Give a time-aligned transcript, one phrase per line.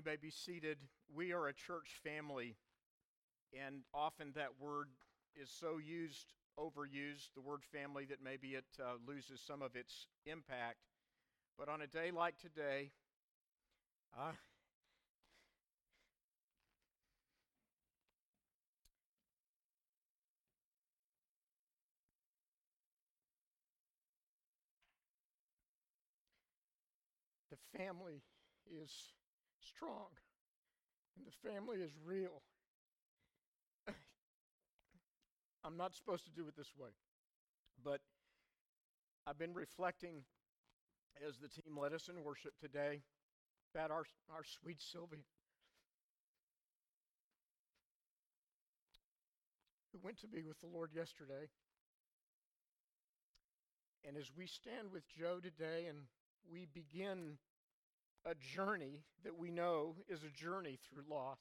[0.00, 0.78] You may be seated.
[1.14, 2.56] We are a church family,
[3.52, 4.88] and often that word
[5.36, 10.06] is so used, overused, the word family, that maybe it uh, loses some of its
[10.24, 10.78] impact.
[11.58, 12.92] But on a day like today,
[14.18, 14.32] uh,
[27.50, 28.22] the family
[28.82, 29.19] is
[29.62, 30.08] strong
[31.16, 32.42] and the family is real.
[35.64, 36.90] I'm not supposed to do it this way,
[37.84, 38.00] but
[39.26, 40.24] I've been reflecting
[41.26, 43.02] as the team led us in worship today
[43.74, 45.24] about our, our sweet Sylvie,
[49.92, 51.48] who went to be with the Lord yesterday.
[54.06, 55.98] And as we stand with Joe today and
[56.50, 57.36] we begin
[58.26, 61.38] a journey that we know is a journey through loss.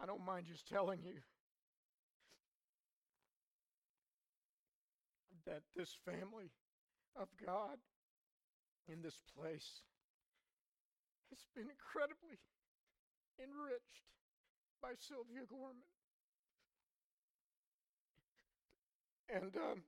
[0.00, 1.20] I don't mind just telling you
[5.46, 6.50] that this family
[7.14, 7.78] of God
[8.88, 9.80] in this place
[11.30, 12.38] has been incredibly
[13.38, 14.04] enriched
[14.82, 15.86] by Sylvia Gorman.
[19.28, 19.82] And um,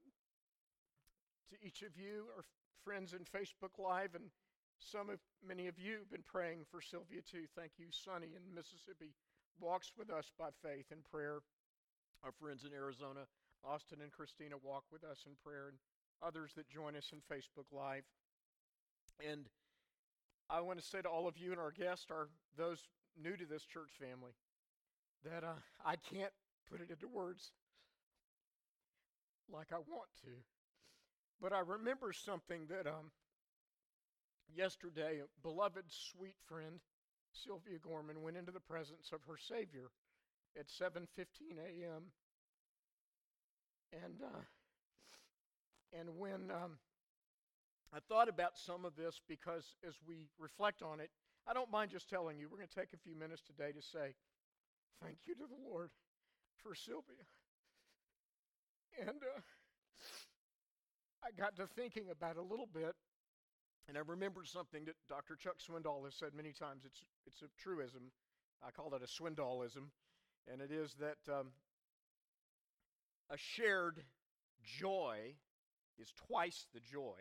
[1.50, 2.44] to each of you, our
[2.84, 4.30] friends in Facebook Live, and
[4.78, 7.44] some of many of you have been praying for Sylvia too.
[7.56, 9.12] Thank you, Sonny in Mississippi,
[9.60, 11.40] walks with us by faith and prayer.
[12.24, 13.26] Our friends in Arizona,
[13.64, 15.78] Austin and Christina, walk with us in prayer, and
[16.22, 18.04] others that join us in Facebook Live.
[19.24, 19.46] And
[20.50, 22.88] I want to say to all of you and our guests, are those
[23.20, 24.32] new to this church family,
[25.24, 26.32] that uh, I can't
[26.70, 27.52] put it into words
[29.52, 30.30] like I want to.
[31.40, 33.10] But I remember something that um,
[34.54, 36.80] yesterday, a beloved, sweet friend,
[37.32, 39.90] Sylvia Gorman, went into the presence of her Savior
[40.58, 41.06] at 7:15
[41.58, 42.10] a.m.
[43.92, 44.42] And uh,
[45.98, 46.78] and when um,
[47.92, 51.10] I thought about some of this, because as we reflect on it,
[51.46, 52.48] I don't mind just telling you.
[52.50, 54.14] We're going to take a few minutes today to say
[55.02, 55.90] thank you to the Lord
[56.62, 57.24] for Sylvia.
[59.00, 59.40] And uh,
[61.24, 62.94] I got to thinking about a little bit
[63.88, 65.34] and I remember something that Dr.
[65.34, 66.82] Chuck Swindoll has said many times.
[66.84, 68.12] It's, it's a truism.
[68.62, 69.88] I call it a Swindollism.
[70.46, 71.48] And it is that um,
[73.30, 74.02] a shared
[74.62, 75.34] joy
[75.98, 77.16] is twice the joy,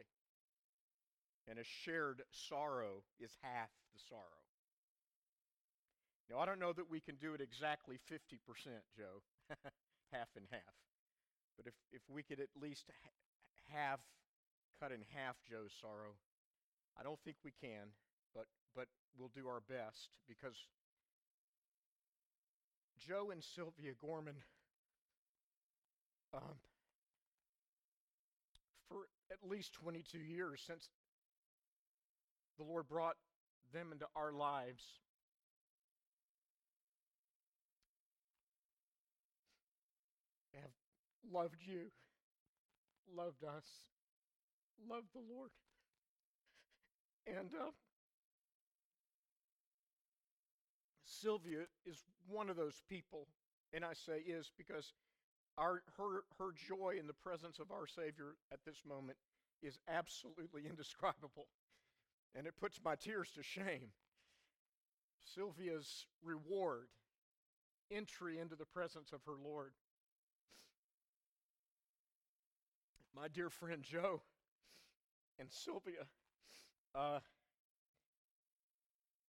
[1.47, 4.43] and a shared sorrow is half the sorrow.
[6.29, 8.19] Now, I don't know that we can do it exactly 50%,
[8.95, 9.23] Joe,
[10.11, 10.75] half and half.
[11.55, 13.99] But if, if we could at least ha- half,
[14.79, 16.15] cut in half Joe's sorrow,
[16.99, 17.93] I don't think we can,
[18.33, 18.87] but but
[19.17, 20.55] we'll do our best because
[22.97, 24.35] Joe and Sylvia Gorman
[26.33, 26.59] um,
[28.87, 30.89] for at least 22 years since
[32.57, 33.15] the Lord brought
[33.73, 34.83] them into our lives.
[40.53, 40.71] Have
[41.31, 41.91] loved you,
[43.15, 43.65] loved us,
[44.89, 45.51] loved the Lord.
[47.27, 47.71] And uh,
[51.03, 53.27] Sylvia is one of those people,
[53.73, 54.93] and I say is because
[55.57, 59.17] our her her joy in the presence of our Savior at this moment
[59.61, 61.47] is absolutely indescribable,
[62.33, 63.91] and it puts my tears to shame.
[65.35, 66.87] Sylvia's reward,
[67.91, 69.73] entry into the presence of her Lord.
[73.13, 74.21] My dear friend Joe
[75.39, 76.05] and Sylvia
[76.95, 77.19] uh,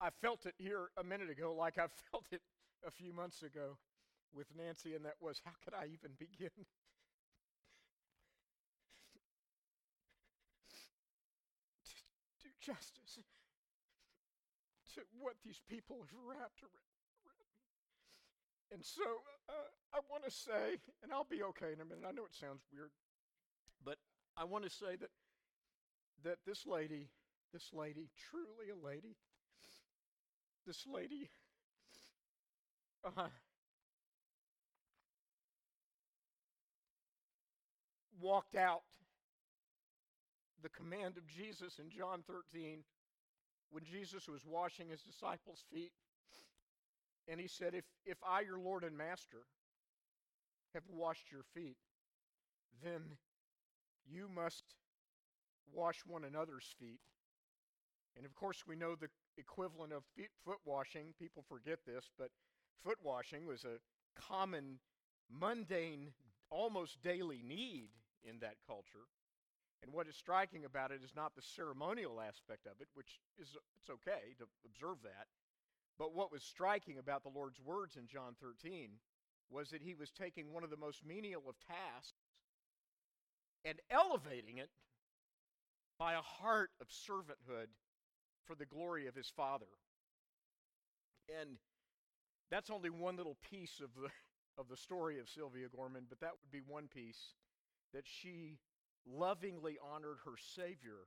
[0.00, 2.42] I felt it here a minute ago, like I felt it
[2.86, 3.78] a few months ago
[4.32, 6.50] with Nancy, and that was how could I even begin?
[12.40, 13.18] to do justice
[14.94, 16.88] to what these people have wrapped around.
[18.70, 19.02] And so
[19.48, 19.52] uh,
[19.94, 22.04] I want to say, and I'll be okay in a minute.
[22.06, 22.90] I know it sounds weird,
[23.84, 23.96] but
[24.36, 25.10] I want to say that
[26.24, 27.08] that this lady
[27.52, 29.16] this lady, truly a lady,
[30.66, 31.30] this lady,
[33.04, 33.28] uh,
[38.20, 38.82] walked out
[40.62, 42.82] the command of Jesus in John 13
[43.70, 45.92] when Jesus was washing his disciples' feet.
[47.28, 49.44] And he said, if, if I, your Lord and Master,
[50.74, 51.76] have washed your feet,
[52.82, 53.02] then
[54.06, 54.64] you must
[55.72, 57.00] wash one another's feet
[58.18, 60.02] And of course, we know the equivalent of
[60.44, 61.14] foot washing.
[61.20, 62.30] People forget this, but
[62.82, 63.78] foot washing was a
[64.20, 64.80] common,
[65.30, 66.08] mundane,
[66.50, 67.90] almost daily need
[68.28, 69.06] in that culture.
[69.84, 73.56] And what is striking about it is not the ceremonial aspect of it, which is
[73.78, 75.28] it's okay to observe that.
[75.96, 78.90] But what was striking about the Lord's words in John 13
[79.48, 82.18] was that he was taking one of the most menial of tasks
[83.64, 84.70] and elevating it
[85.98, 87.68] by a heart of servanthood
[88.48, 89.68] for the glory of his Father.
[91.40, 91.58] And
[92.50, 94.08] that's only one little piece of the,
[94.58, 97.34] of the story of Sylvia Gorman, but that would be one piece
[97.92, 98.58] that she
[99.06, 101.06] lovingly honored her Savior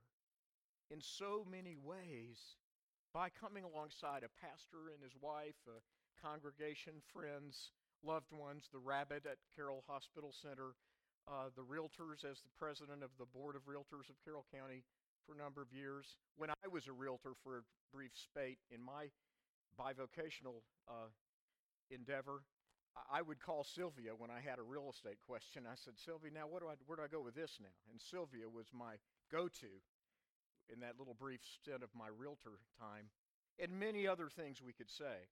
[0.90, 2.38] in so many ways
[3.12, 5.82] by coming alongside a pastor and his wife, a
[6.22, 7.72] congregation, friends,
[8.04, 10.74] loved ones, the rabbit at Carroll Hospital Center,
[11.28, 14.82] uh, the realtors as the president of the Board of Realtors of Carroll County
[15.26, 16.16] for a number of years.
[16.36, 19.10] When I was a realtor for a brief spate in my
[19.78, 21.10] bivocational uh,
[21.90, 22.42] endeavor,
[23.10, 25.64] I would call Sylvia when I had a real estate question.
[25.64, 27.72] I said, Sylvia, now what do I, where do I go with this now?
[27.90, 29.80] And Sylvia was my go-to
[30.68, 33.08] in that little brief stint of my realtor time,
[33.58, 35.28] and many other things we could say.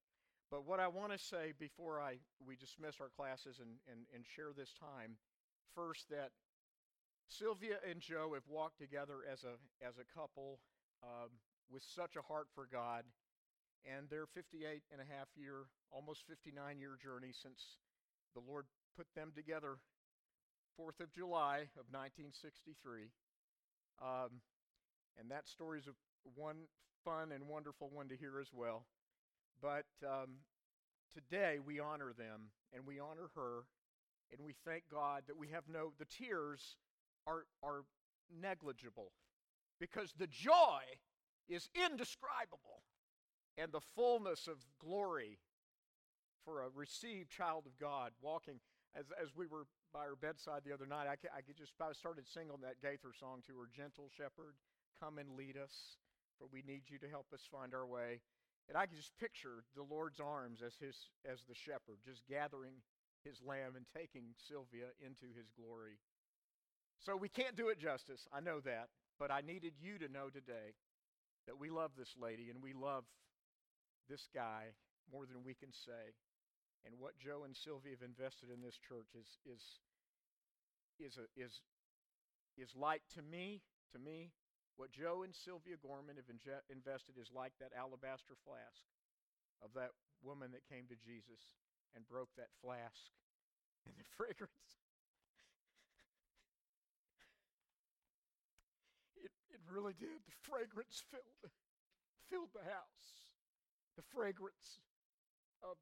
[0.50, 4.24] But what I want to say before I we dismiss our classes and, and, and
[4.24, 5.16] share this time,
[5.74, 6.30] first that
[7.30, 9.54] Sylvia and Joe have walked together as a
[9.86, 10.58] as a couple
[11.02, 11.30] um,
[11.70, 13.04] with such a heart for God,
[13.86, 17.78] and their 58 and a half year, almost 59 year journey since
[18.34, 18.66] the Lord
[18.96, 19.78] put them together,
[20.78, 23.14] 4th of July of 1963.
[24.02, 24.42] Um,
[25.18, 25.94] and that story is a
[26.34, 26.66] one
[27.04, 28.86] fun and wonderful one to hear as well.
[29.62, 30.42] But um,
[31.14, 33.64] today we honor them and we honor her
[34.32, 36.76] and we thank God that we have no, the tears
[37.26, 37.82] are, are
[38.40, 39.12] negligible
[39.78, 40.82] because the joy
[41.48, 42.82] is indescribable
[43.58, 45.38] and the fullness of glory
[46.44, 48.60] for a received child of God walking.
[48.94, 52.26] As, as we were by her bedside the other night, I, I just I started
[52.26, 54.54] singing that Gaither song to her, Gentle Shepherd,
[54.98, 55.98] come and lead us,
[56.38, 58.20] for we need you to help us find our way.
[58.68, 62.82] And I can just picture the Lord's arms as his as the shepherd, just gathering
[63.24, 65.98] his lamb and taking Sylvia into his glory.
[67.00, 68.28] So we can't do it justice.
[68.32, 68.88] I know that,
[69.18, 70.76] but I needed you to know today
[71.46, 73.04] that we love this lady and we love
[74.08, 74.76] this guy
[75.08, 76.12] more than we can say.
[76.84, 79.62] And what Joe and Sylvia have invested in this church is is
[81.00, 81.60] is a, is
[82.56, 83.60] is like to me,
[83.92, 84.32] to me,
[84.76, 88.84] what Joe and Sylvia Gorman have inge- invested is like that alabaster flask
[89.64, 91.40] of that woman that came to Jesus
[91.96, 93.08] and broke that flask.
[93.88, 94.79] And the fragrance.
[99.60, 100.24] It, really did.
[100.24, 101.52] The fragrance filled,
[102.30, 103.28] filled the house.
[103.96, 104.80] The fragrance
[105.62, 105.76] of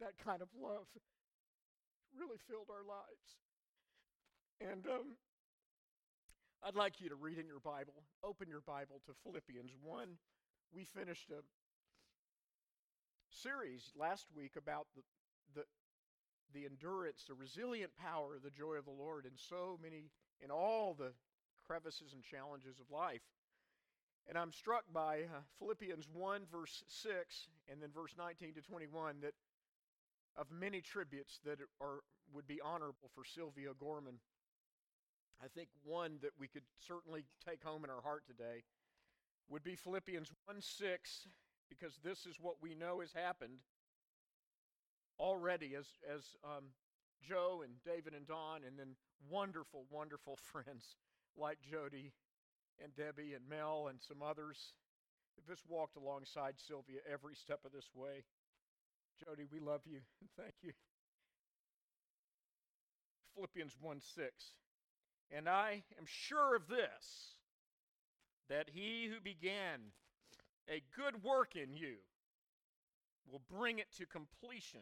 [0.00, 0.86] that kind of love
[2.12, 3.28] really filled our lives.
[4.60, 5.16] And um,
[6.62, 10.08] I'd like you to read in your Bible, open your Bible to Philippians 1.
[10.72, 11.42] We finished a
[13.30, 15.02] series last week about the,
[15.54, 15.64] the,
[16.52, 20.10] the endurance, the resilient power, the joy of the Lord in so many,
[20.40, 21.12] in all the
[21.66, 23.22] crevices and challenges of life.
[24.28, 29.16] And I'm struck by uh, Philippians 1, verse 6, and then verse 19 to 21,
[29.22, 29.34] that
[30.36, 32.00] of many tributes that are,
[32.32, 34.18] would be honorable for Sylvia Gorman.
[35.42, 38.64] I think one that we could certainly take home in our heart today
[39.48, 41.28] would be Philippians 1 6,
[41.68, 43.58] because this is what we know has happened
[45.20, 46.64] already as, as um,
[47.22, 48.96] Joe and David and Don, and then
[49.28, 50.96] wonderful, wonderful friends
[51.38, 52.12] like Jody
[52.82, 54.74] and Debbie and Mel and some others
[55.36, 58.24] have just walked alongside Sylvia every step of this way.
[59.24, 60.72] Jody, we love you and thank you.
[63.34, 64.32] Philippians 1 6.
[65.30, 67.34] And I am sure of this,
[68.48, 69.80] that he who began
[70.68, 71.96] a good work in you
[73.30, 74.80] will bring it to completion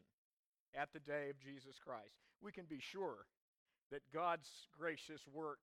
[0.75, 2.19] at the day of Jesus Christ.
[2.43, 3.27] We can be sure
[3.91, 5.61] that God's gracious work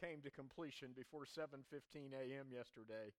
[0.00, 2.46] came to completion before 7:15 a.m.
[2.50, 3.12] yesterday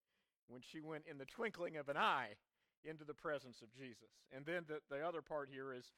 [0.48, 2.36] when she went in the twinkling of an eye
[2.84, 4.10] into the presence of Jesus.
[4.32, 5.92] And then the, the other part here is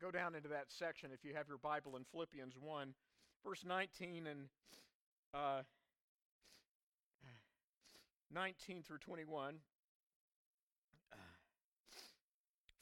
[0.00, 2.94] go down into that section if you have your Bible in Philippians 1
[3.44, 4.48] verse 19 and
[5.34, 5.62] uh,
[8.32, 9.56] 19 through 21.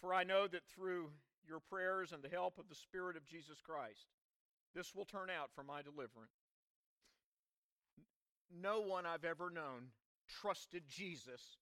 [0.00, 1.10] For I know that through
[1.48, 4.06] your prayers and the help of the Spirit of Jesus Christ,
[4.74, 6.45] this will turn out for my deliverance.
[8.50, 9.90] No one I've ever known
[10.40, 11.58] trusted Jesus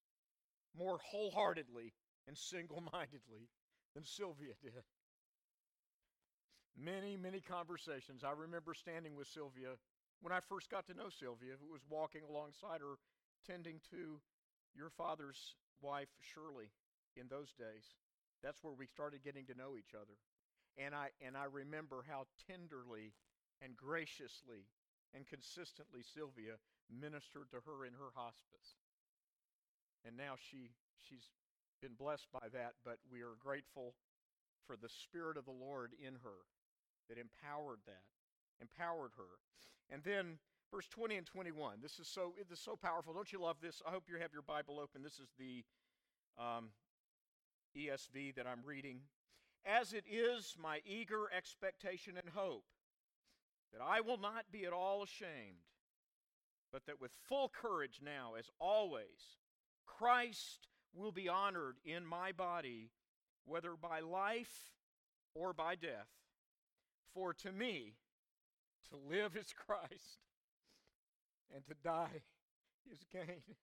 [0.77, 1.93] more wholeheartedly
[2.27, 3.49] and single mindedly
[3.95, 4.85] than Sylvia did.
[6.77, 8.25] Many, many conversations.
[8.25, 9.79] I remember standing with Sylvia
[10.21, 12.97] when I first got to know Sylvia, who was walking alongside her,
[13.47, 14.19] tending to
[14.75, 16.73] your father's wife, Shirley,
[17.17, 17.95] in those days.
[18.43, 20.19] That's where we started getting to know each other.
[20.77, 23.15] And I, and I remember how tenderly
[23.63, 24.67] and graciously
[25.15, 26.59] and consistently Sylvia
[26.91, 28.81] ministered to her in her hospice.
[30.05, 31.33] And now she, she's
[31.81, 33.95] been blessed by that, but we are grateful
[34.67, 36.45] for the Spirit of the Lord in her
[37.09, 38.05] that empowered that,
[38.61, 39.41] empowered her.
[39.91, 40.39] And then
[40.71, 41.79] verse 20 and 21.
[41.83, 43.13] This is so it is so powerful.
[43.13, 43.83] Don't you love this?
[43.87, 45.03] I hope you have your Bible open.
[45.03, 45.65] This is the
[46.39, 46.71] um,
[47.77, 49.01] ESV that I'm reading.
[49.67, 52.65] As it is my eager expectation and hope
[53.73, 55.65] that I will not be at all ashamed,
[56.75, 59.39] but that with full courage now, as always,
[59.87, 62.91] Christ will be honored in my body,
[63.47, 64.73] whether by life
[65.37, 66.11] or by death.
[67.15, 67.95] For to me,
[68.91, 70.19] to live is Christ,
[71.55, 72.23] and to die
[72.91, 73.55] is gain.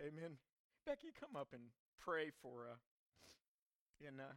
[0.00, 0.38] Amen.
[0.84, 1.62] Becky, come up and
[2.00, 2.76] pray for uh,
[4.04, 4.34] and uh,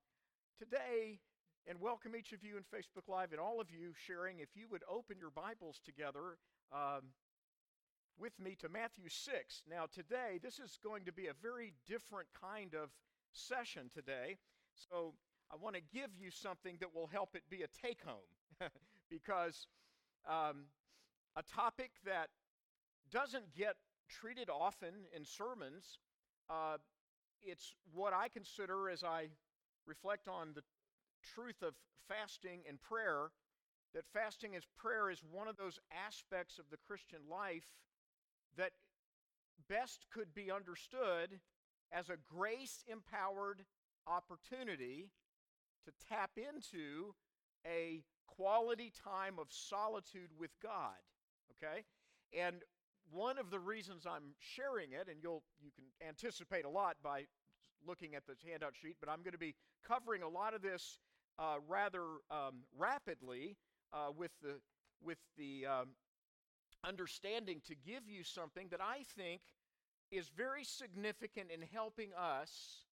[0.56, 1.20] today,
[1.66, 4.38] and welcome each of you in Facebook Live and all of you sharing.
[4.38, 6.40] If you would open your Bibles together
[6.72, 7.12] um,
[8.18, 9.62] with me to Matthew 6.
[9.68, 12.90] Now, today, this is going to be a very different kind of
[13.38, 14.36] session today.
[14.74, 15.14] So,
[15.50, 18.68] I want to give you something that will help it be a take home
[19.10, 19.66] because
[20.28, 20.64] um,
[21.36, 22.28] a topic that
[23.10, 23.76] doesn't get
[24.08, 25.98] treated often in sermons,
[26.50, 26.76] uh,
[27.42, 29.28] it's what I consider as I
[29.86, 30.62] reflect on the
[31.34, 31.74] truth of
[32.08, 33.30] fasting and prayer
[33.94, 37.64] that fasting as prayer is one of those aspects of the Christian life
[38.56, 38.72] that
[39.68, 41.40] best could be understood
[41.92, 43.64] as a grace empowered
[44.06, 45.10] opportunity
[45.84, 47.14] to tap into
[47.66, 50.96] a quality time of solitude with God.
[51.56, 51.84] Okay?
[52.38, 52.62] And
[53.10, 57.24] one of the reasons I'm sharing it, and you'll you can anticipate a lot by
[57.86, 59.54] looking at this handout sheet, but I'm going to be
[59.86, 60.98] covering a lot of this
[61.38, 63.56] uh, rather um, rapidly
[63.92, 64.60] uh, with the
[65.02, 65.88] with the um,
[66.84, 69.40] understanding to give you something that I think
[70.10, 72.84] is very significant in helping us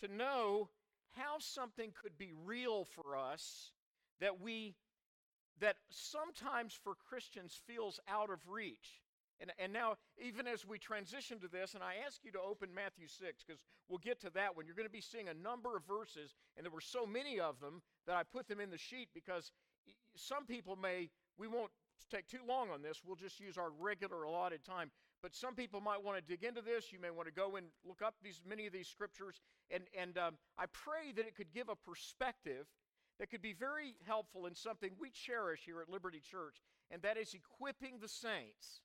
[0.00, 0.68] to know
[1.12, 3.72] how something could be real for us
[4.20, 4.74] that we
[5.60, 9.00] that sometimes for Christians feels out of reach.
[9.40, 12.68] And, and now, even as we transition to this, and I ask you to open
[12.74, 15.76] Matthew 6, because we'll get to that one, you're going to be seeing a number
[15.76, 18.78] of verses, and there were so many of them that I put them in the
[18.78, 19.52] sheet because
[20.14, 21.70] some people may, we won't
[22.10, 24.90] take too long on this, we'll just use our regular allotted time.
[25.26, 26.92] But some people might want to dig into this.
[26.92, 29.40] You may want to go and look up these many of these scriptures,
[29.72, 32.68] and and um, I pray that it could give a perspective
[33.18, 37.16] that could be very helpful in something we cherish here at Liberty Church, and that
[37.16, 38.82] is equipping the saints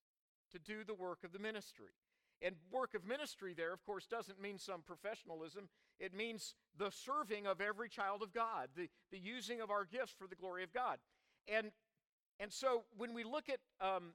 [0.52, 1.94] to do the work of the ministry.
[2.42, 5.70] And work of ministry there, of course, doesn't mean some professionalism.
[6.00, 10.16] It means the serving of every child of God, the, the using of our gifts
[10.18, 10.98] for the glory of God.
[11.48, 11.70] And,
[12.40, 14.14] and so when we look at um,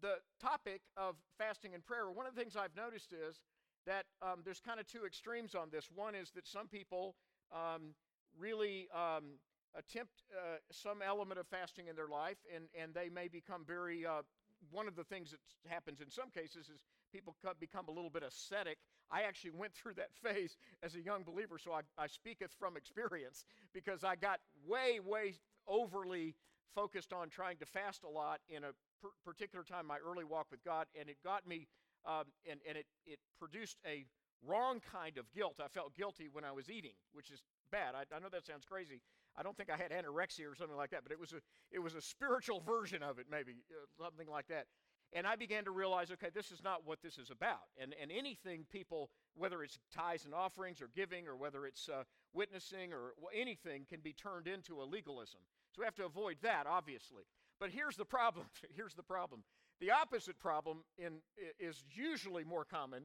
[0.00, 3.40] the topic of fasting and prayer, one of the things I've noticed is
[3.86, 5.88] that um, there's kind of two extremes on this.
[5.94, 7.14] One is that some people
[7.52, 7.94] um,
[8.38, 9.38] really um,
[9.76, 14.06] attempt uh, some element of fasting in their life, and, and they may become very.
[14.06, 14.22] Uh,
[14.70, 15.40] one of the things that
[15.72, 18.76] happens in some cases is people become a little bit ascetic.
[19.10, 22.76] I actually went through that phase as a young believer, so I, I speaketh from
[22.76, 25.34] experience because I got way, way
[25.66, 26.34] overly
[26.74, 30.46] focused on trying to fast a lot in a per- particular time my early walk
[30.50, 31.66] with God, and it got me,
[32.06, 34.04] um, and, and it, it produced a
[34.46, 35.60] wrong kind of guilt.
[35.62, 37.94] I felt guilty when I was eating, which is bad.
[37.94, 39.00] I, I know that sounds crazy,
[39.36, 41.78] I don't think I had anorexia or something like that, but it was a, it
[41.78, 44.66] was a spiritual version of it, maybe, uh, something like that.
[45.12, 47.66] And I began to realize, okay, this is not what this is about.
[47.76, 52.04] And, and anything people, whether it's tithes and offerings or giving or whether it's uh,
[52.32, 55.40] witnessing or anything, can be turned into a legalism.
[55.74, 57.24] So we have to avoid that, obviously.
[57.60, 58.46] But here's the problem.
[58.74, 59.44] here's the problem.
[59.80, 61.20] The opposite problem in,
[61.58, 63.04] is usually more common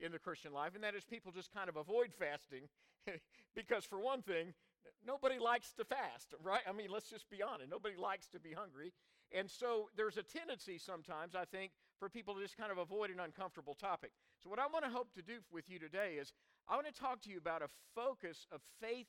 [0.00, 2.68] in the Christian life, and that is people just kind of avoid fasting
[3.54, 4.54] because, for one thing,
[5.06, 6.62] nobody likes to fast, right?
[6.68, 7.70] I mean, let's just be honest.
[7.70, 8.92] Nobody likes to be hungry.
[9.32, 13.10] And so there's a tendency sometimes, I think, for people to just kind of avoid
[13.10, 14.10] an uncomfortable topic.
[14.42, 16.32] So, what I want to hope to do with you today is
[16.68, 19.06] I want to talk to you about a focus of faith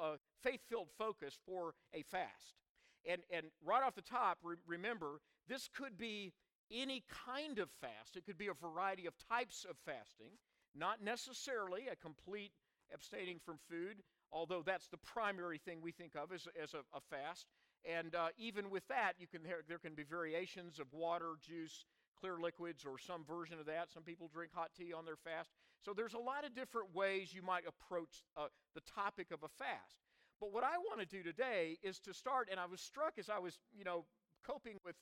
[0.00, 2.63] uh, faith filled focus for a fast.
[3.10, 6.32] And, and right off the top, re- remember, this could be
[6.72, 8.16] any kind of fast.
[8.16, 10.38] It could be a variety of types of fasting,
[10.74, 12.52] not necessarily a complete
[12.92, 17.00] abstaining from food, although that's the primary thing we think of as, as a, a
[17.10, 17.46] fast.
[17.84, 21.84] And uh, even with that, you can there, there can be variations of water, juice,
[22.18, 23.90] clear liquids, or some version of that.
[23.92, 25.50] Some people drink hot tea on their fast.
[25.84, 29.48] So there's a lot of different ways you might approach uh, the topic of a
[29.48, 30.00] fast.
[30.44, 33.30] But what I want to do today is to start, and I was struck as
[33.30, 34.04] I was, you know,
[34.46, 34.94] coping with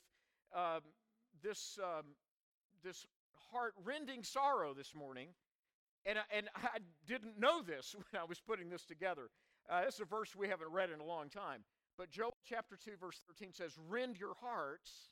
[0.55, 0.79] um,
[1.43, 2.05] this um,
[2.81, 3.05] this
[3.51, 5.27] heart-rending sorrow this morning
[6.05, 9.29] and, and I didn't know this when I was putting this together.
[9.69, 11.63] Uh, this is a verse we haven't read in a long time.
[11.97, 15.09] But Joel chapter 2, verse 13 says, Rend your hearts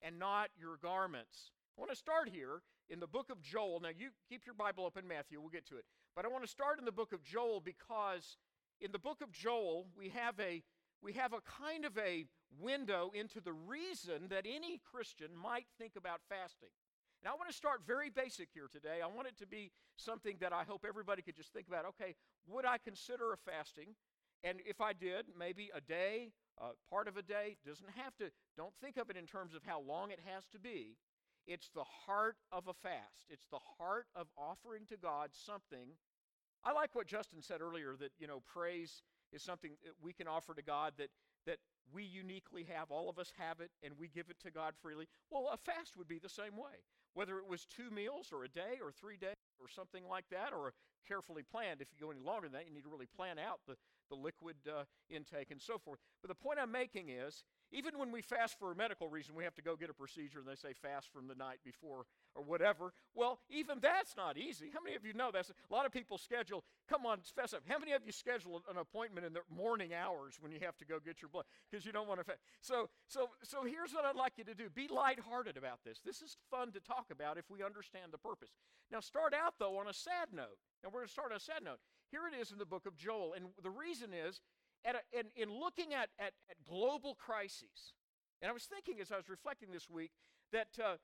[0.00, 1.50] and not your garments.
[1.76, 3.80] I want to start here in the book of Joel.
[3.80, 5.84] Now, you keep your Bible open, Matthew, we'll get to it.
[6.16, 8.38] But I want to start in the book of Joel because
[8.80, 10.62] in the book of Joel, we have a
[11.02, 12.24] we have a kind of a
[12.58, 16.70] window into the reason that any Christian might think about fasting.
[17.22, 19.00] Now, I want to start very basic here today.
[19.02, 21.84] I want it to be something that I hope everybody could just think about.
[21.86, 22.14] Okay,
[22.46, 23.96] would I consider a fasting?
[24.42, 28.30] And if I did, maybe a day, uh, part of a day, doesn't have to,
[28.56, 30.96] don't think of it in terms of how long it has to be.
[31.46, 33.24] It's the heart of a fast.
[33.28, 35.96] It's the heart of offering to God something.
[36.64, 40.26] I like what Justin said earlier that, you know, praise is something that we can
[40.26, 41.10] offer to God that
[41.46, 41.58] that
[41.92, 42.90] we uniquely have.
[42.90, 45.06] All of us have it and we give it to God freely.
[45.30, 46.80] Well, a fast would be the same way.
[47.12, 50.52] Whether it was two meals or a day or three days or something like that,
[50.52, 50.72] or
[51.06, 51.80] carefully planned.
[51.80, 53.76] If you go any longer than that, you need to really plan out the,
[54.08, 55.98] the liquid uh, intake and so forth.
[56.22, 59.44] But the point I'm making is even when we fast for a medical reason, we
[59.44, 62.42] have to go get a procedure and they say fast from the night before or
[62.42, 62.92] whatever.
[63.14, 64.70] Well, even that's not easy.
[64.72, 65.50] How many of you know that?
[65.50, 67.62] A lot of people schedule, come on, fess up.
[67.68, 70.84] How many of you schedule an appointment in the morning hours when you have to
[70.84, 72.40] go get your blood because you don't want to fast?
[72.60, 76.00] So, so, so here's what I'd like you to do be lighthearted about this.
[76.04, 78.50] This is fun to talk about if we understand the purpose.
[78.92, 80.58] Now, start out, though, on a sad note.
[80.84, 81.80] And we're going to start on a sad note.
[82.10, 83.32] Here it is in the book of Joel.
[83.34, 84.42] And the reason is,
[84.84, 87.96] a, in, in looking at, at, at, global crises,
[88.42, 90.12] and I was thinking as I was reflecting this week
[90.52, 91.00] that uh,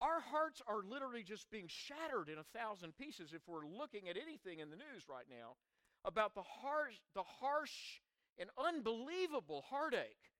[0.00, 4.16] our hearts are literally just being shattered in a thousand pieces if we're looking at
[4.16, 5.60] anything in the news right now
[6.06, 8.00] about the harsh, the harsh
[8.38, 10.32] and unbelievable heartache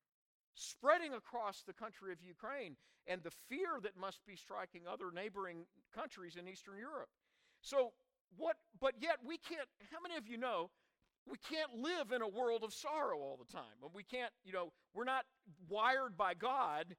[0.55, 5.67] spreading across the country of Ukraine and the fear that must be striking other neighboring
[5.95, 7.11] countries in Eastern Europe.
[7.61, 7.93] So,
[8.37, 10.71] what, but yet we can't, how many of you know
[11.31, 13.79] we can't live in a world of sorrow all the time.
[13.83, 15.25] And we can't, you know, we're not
[15.69, 16.97] wired by God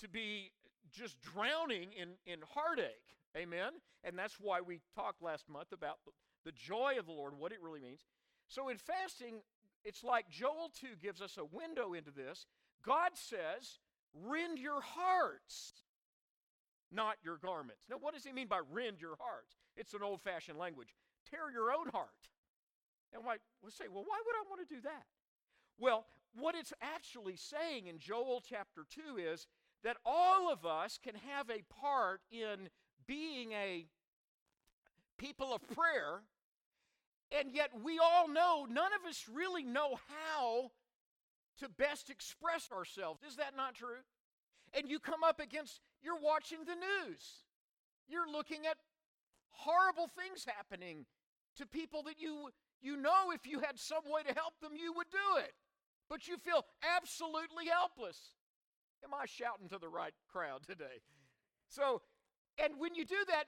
[0.00, 0.52] to be
[0.92, 2.88] just drowning in, in heartache.
[3.36, 3.72] Amen?
[4.04, 5.98] And that's why we talked last month about
[6.44, 8.04] the, joy of the Lord, what it really means.
[8.48, 9.36] So in fasting,
[9.84, 12.46] it's like Joel 2 gives us a window into this.
[12.84, 13.78] God says,
[14.14, 15.72] rend your hearts,
[16.92, 17.84] not your garments.
[17.90, 19.56] Now, what does he mean by rend your hearts?
[19.76, 20.94] It's an old fashioned language.
[21.30, 22.08] Tear your own heart.
[23.12, 25.04] And why, we'll say, well, why would I want to do that?
[25.78, 26.06] Well,
[26.36, 29.46] what it's actually saying in Joel chapter 2 is
[29.82, 32.68] that all of us can have a part in
[33.06, 33.86] being a
[35.18, 36.22] people of prayer,
[37.30, 40.70] and yet we all know, none of us really know how
[41.58, 43.22] to best express ourselves.
[43.22, 44.02] Is that not true?
[44.76, 47.44] And you come up against, you're watching the news,
[48.08, 48.76] you're looking at
[49.56, 51.06] horrible things happening
[51.56, 52.50] to people that you
[52.82, 55.52] you know if you had some way to help them you would do it.
[56.10, 56.64] But you feel
[56.96, 58.18] absolutely helpless.
[59.04, 61.02] Am i shouting to the right crowd today?
[61.68, 62.02] So
[62.62, 63.44] and when you do that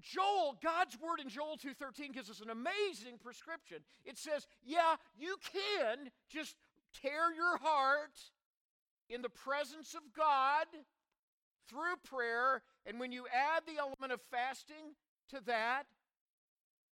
[0.00, 3.78] joel god's word in joel 2.13 gives us an amazing prescription.
[4.04, 6.56] It says yeah you can just
[7.00, 8.18] tear your heart
[9.08, 10.66] in the presence of god
[11.68, 14.96] through prayer and when you add the element of fasting
[15.30, 15.84] to that,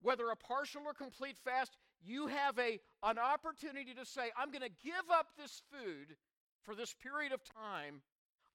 [0.02, 4.62] whether a partial or complete fast, you have a, an opportunity to say, I'm going
[4.62, 6.16] to give up this food
[6.64, 8.02] for this period of time.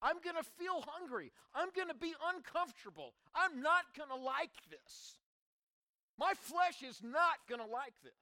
[0.00, 1.30] I'm going to feel hungry.
[1.54, 3.14] I'm going to be uncomfortable.
[3.34, 5.16] I'm not going to like this.
[6.18, 8.12] My flesh is not going to like this.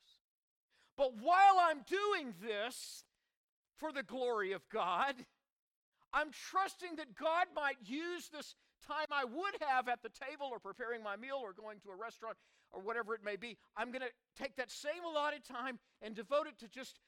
[0.96, 3.04] But while I'm doing this
[3.78, 5.14] for the glory of God,
[6.12, 8.54] I'm trusting that God might use this
[8.86, 11.96] time I would have at the table or preparing my meal or going to a
[11.96, 12.36] restaurant
[12.72, 16.46] or whatever it may be, I'm going to take that same allotted time and devote
[16.46, 17.00] it to just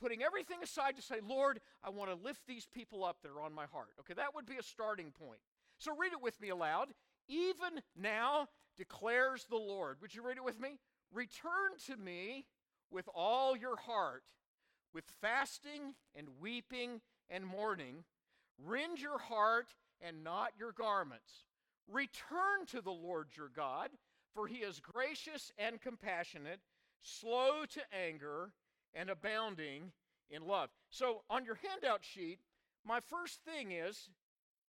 [0.00, 3.42] putting everything aside to say, Lord, I want to lift these people up that are
[3.42, 3.90] on my heart.
[4.00, 5.40] Okay, that would be a starting point.
[5.78, 6.88] So read it with me aloud.
[7.28, 9.98] Even now declares the Lord.
[10.00, 10.78] Would you read it with me?
[11.12, 12.46] Return to me
[12.90, 14.24] with all your heart,
[14.94, 18.04] with fasting and weeping and mourning.
[18.58, 21.44] Rend your heart and not your garments.
[21.88, 23.90] Return to the Lord your God,
[24.34, 26.60] for he is gracious and compassionate,
[27.02, 28.52] slow to anger,
[28.94, 29.92] and abounding
[30.30, 30.70] in love.
[30.90, 32.38] So, on your handout sheet,
[32.84, 34.08] my first thing is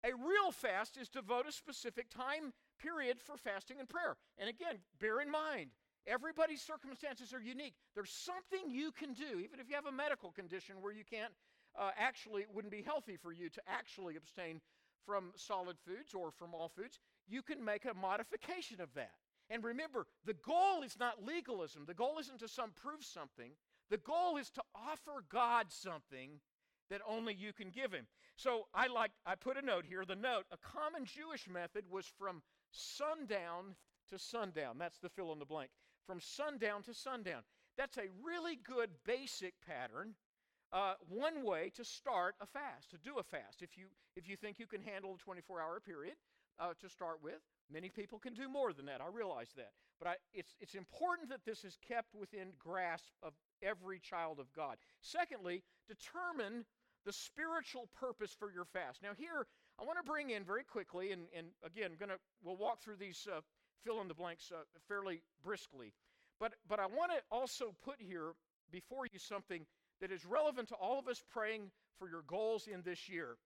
[0.05, 4.17] a real fast is to devote a specific time period for fasting and prayer.
[4.39, 5.71] And again, bear in mind,
[6.07, 7.75] everybody's circumstances are unique.
[7.95, 11.33] There's something you can do, even if you have a medical condition where you can't
[11.79, 14.61] uh, actually, it wouldn't be healthy for you to actually abstain
[15.09, 19.13] from solid foods or from all foods, you can make a modification of that.
[19.49, 21.85] And remember, the goal is not legalism.
[21.87, 23.53] The goal isn't to some prove something.
[23.89, 26.41] The goal is to offer God something
[26.91, 28.07] that only you can give him.
[28.37, 30.05] So I like I put a note here.
[30.05, 33.77] The note, a common Jewish method was from sundown
[34.11, 34.77] to sundown.
[34.79, 35.71] That's the fill in the blank.
[36.07, 37.43] From sundown to sundown.
[37.79, 40.15] That's a really good basic pattern
[40.73, 43.63] uh, one way to start a fast, to do a fast.
[43.63, 46.15] If you, if you think you can handle a 24 hour period
[46.61, 47.41] uh, to start with,
[47.73, 49.01] many people can do more than that.
[49.01, 49.73] I realize that.
[49.99, 54.53] But I, it's, it's important that this is kept within grasp of every child of
[54.53, 54.77] God.
[55.01, 56.65] Secondly, determine
[57.05, 59.03] the spiritual purpose for your fast.
[59.03, 59.47] Now, here,
[59.81, 63.27] I want to bring in very quickly, and, and again, gonna we'll walk through these
[63.33, 63.41] uh,
[63.85, 65.95] fill in the blanks uh, fairly briskly.
[66.39, 68.33] But, but I want to also put here
[68.71, 69.67] before you something
[70.01, 73.37] that is relevant to all of us praying for your goals in this year.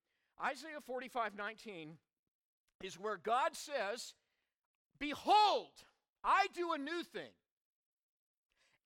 [0.43, 1.97] Isaiah 45 19
[2.83, 4.15] is where God says,
[4.99, 5.73] Behold,
[6.25, 7.31] I do a new thing,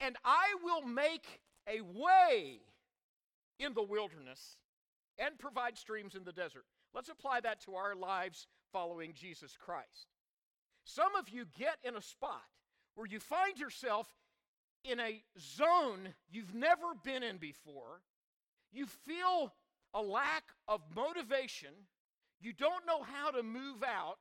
[0.01, 2.61] and I will make a way
[3.59, 4.57] in the wilderness
[5.19, 6.65] and provide streams in the desert.
[6.95, 10.07] Let's apply that to our lives following Jesus Christ.
[10.85, 12.43] Some of you get in a spot
[12.95, 14.07] where you find yourself
[14.91, 18.01] in a zone you've never been in before.
[18.73, 19.53] You feel
[19.95, 21.71] a lack of motivation.
[22.41, 24.19] You don't know how to move out.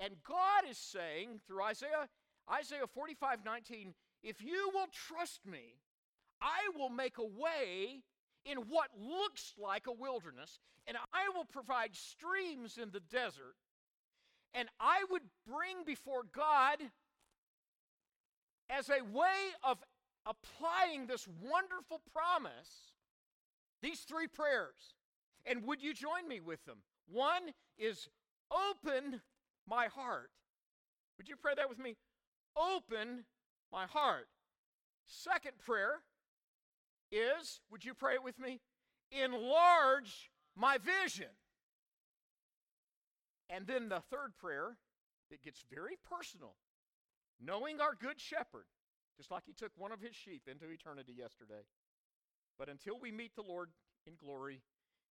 [0.00, 2.08] And God is saying through Isaiah,
[2.52, 5.76] Isaiah 45 19, if you will trust me,
[6.40, 8.02] I will make a way
[8.44, 13.54] in what looks like a wilderness, and I will provide streams in the desert,
[14.52, 16.78] and I would bring before God
[18.70, 19.78] as a way of
[20.26, 22.92] applying this wonderful promise
[23.82, 24.94] these three prayers.
[25.44, 26.78] And would you join me with them?
[27.06, 28.08] One is
[28.50, 29.20] open
[29.68, 30.30] my heart.
[31.18, 31.96] Would you pray that with me?
[32.56, 33.24] Open
[33.70, 34.28] my heart.
[35.06, 36.00] Second prayer
[37.12, 38.60] is, would you pray it with me?
[39.12, 41.28] Enlarge my vision.
[43.50, 44.78] And then the third prayer
[45.30, 46.54] that gets very personal
[47.40, 48.66] knowing our good shepherd,
[49.16, 51.64] just like he took one of his sheep into eternity yesterday.
[52.58, 53.70] But until we meet the Lord
[54.06, 54.62] in glory,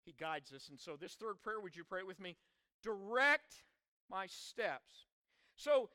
[0.06, 0.70] he guides us.
[0.70, 2.36] And so, this third prayer, would you pray it with me?
[2.84, 3.64] Direct
[4.10, 5.08] my steps.
[5.56, 5.90] So,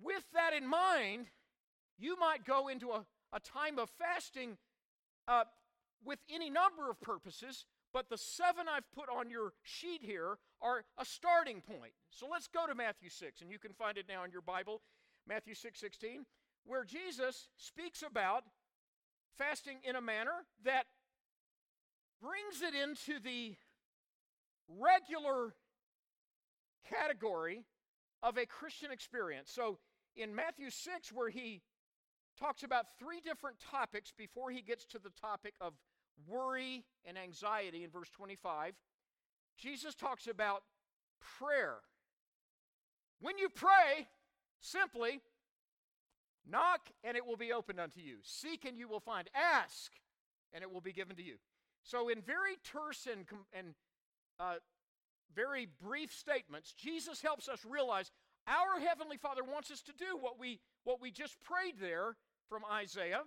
[0.00, 1.26] with that in mind,
[1.98, 4.56] you might go into a, a time of fasting
[5.28, 5.44] uh,
[6.04, 10.84] with any number of purposes, but the seven I've put on your sheet here are
[10.98, 11.92] a starting point.
[12.10, 14.80] So let's go to Matthew 6, and you can find it now in your Bible.
[15.28, 16.26] Matthew 6 16,
[16.64, 18.44] where Jesus speaks about
[19.36, 20.84] fasting in a manner that
[22.20, 23.54] brings it into the
[24.68, 25.54] regular
[26.88, 27.64] category
[28.22, 29.50] of a Christian experience.
[29.52, 29.78] So
[30.16, 31.62] in Matthew 6, where he
[32.38, 35.74] talks about three different topics before he gets to the topic of
[36.26, 38.74] worry and anxiety in verse 25,
[39.58, 40.62] Jesus talks about
[41.38, 41.76] prayer.
[43.20, 44.06] When you pray,
[44.62, 45.20] Simply,
[46.48, 48.18] knock and it will be opened unto you.
[48.22, 49.28] Seek and you will find.
[49.34, 49.92] Ask
[50.52, 51.34] and it will be given to you.
[51.82, 53.74] So, in very terse and, and
[54.38, 54.54] uh,
[55.34, 58.12] very brief statements, Jesus helps us realize
[58.46, 62.16] our Heavenly Father wants us to do what we, what we just prayed there
[62.48, 63.22] from Isaiah,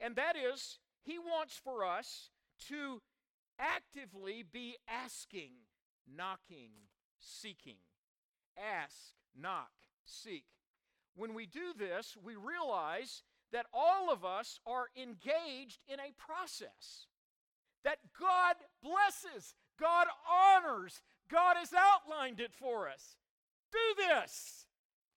[0.00, 2.30] and that is, He wants for us
[2.68, 3.02] to
[3.58, 5.50] actively be asking,
[6.16, 6.70] knocking,
[7.20, 7.76] seeking.
[8.56, 8.96] Ask,
[9.38, 9.72] knock,
[10.04, 10.44] seek.
[11.16, 17.06] When we do this, we realize that all of us are engaged in a process
[17.84, 23.16] that God blesses, God honors, God has outlined it for us.
[23.70, 24.66] Do this.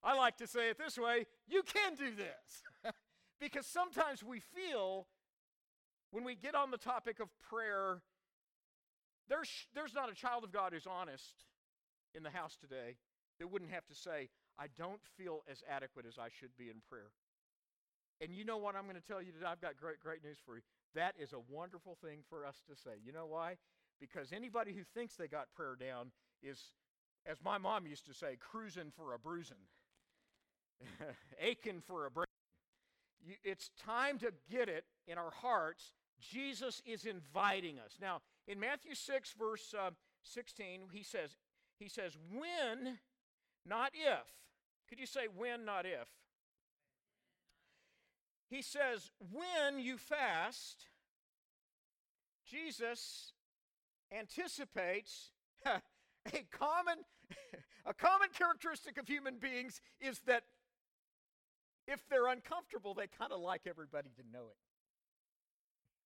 [0.04, 2.94] I like to say it this way you can do this.
[3.40, 5.08] because sometimes we feel
[6.12, 8.02] when we get on the topic of prayer,
[9.30, 11.46] there's, there's not a child of God who's honest
[12.16, 12.96] in the house today
[13.40, 16.82] that wouldn't have to say, I don't feel as adequate as I should be in
[16.90, 17.12] prayer.
[18.20, 19.46] And you know what I'm going to tell you today?
[19.46, 20.62] I've got great, great news for you.
[20.96, 22.98] That is a wonderful thing for us to say.
[23.06, 23.58] You know why?
[24.00, 26.72] Because anybody who thinks they got prayer down is,
[27.26, 29.58] as my mom used to say, cruising for a bruising,
[31.40, 32.28] aching for a break.
[33.44, 35.94] it's time to get it in our hearts.
[36.20, 37.98] Jesus is inviting us.
[38.02, 39.92] Now, in Matthew 6, verse uh,
[40.24, 41.36] 16, he says,
[41.80, 42.98] he says, when,
[43.68, 44.28] not if.
[44.90, 46.08] Could you say when, not if?
[48.50, 50.86] He says, when you fast,
[52.50, 53.34] Jesus
[54.12, 55.32] anticipates
[55.66, 55.82] a
[56.52, 57.00] common
[57.86, 60.44] a common characteristic of human beings is that
[61.88, 64.48] if they're uncomfortable, they kind of like everybody to know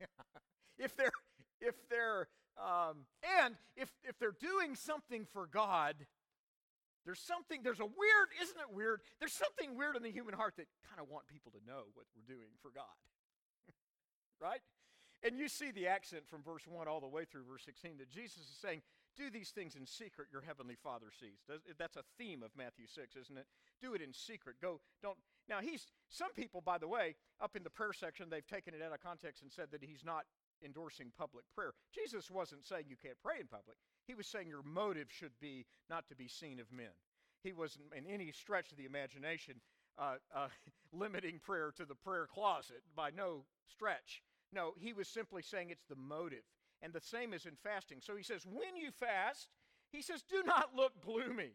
[0.02, 0.10] it.
[0.84, 1.12] if they're
[1.60, 3.06] if they're um,
[3.42, 5.96] and if if they're doing something for God,
[7.06, 9.02] there's something, there's a weird, isn't it weird?
[9.20, 12.06] There's something weird in the human heart that kind of want people to know what
[12.14, 12.94] we're doing for God.
[14.42, 14.62] right?
[15.24, 18.10] And you see the accent from verse 1 all the way through verse 16 that
[18.10, 18.82] Jesus is saying,
[19.18, 21.42] Do these things in secret, your heavenly Father sees.
[21.78, 23.46] That's a theme of Matthew 6, isn't it?
[23.82, 24.58] Do it in secret.
[24.62, 25.18] Go, don't.
[25.50, 28.82] Now, he's, some people, by the way, up in the prayer section, they've taken it
[28.82, 30.26] out of context and said that he's not
[30.64, 31.74] endorsing public prayer.
[31.94, 33.78] Jesus wasn't saying you can't pray in public.
[34.08, 36.94] He was saying your motive should be not to be seen of men.
[37.44, 39.56] He wasn't, in any stretch of the imagination,
[39.98, 40.48] uh, uh,
[40.94, 44.22] limiting prayer to the prayer closet by no stretch.
[44.54, 46.44] No, he was simply saying it's the motive.
[46.82, 48.00] And the same is in fasting.
[48.02, 49.48] So he says, when you fast,
[49.92, 51.54] he says, do not look gloomy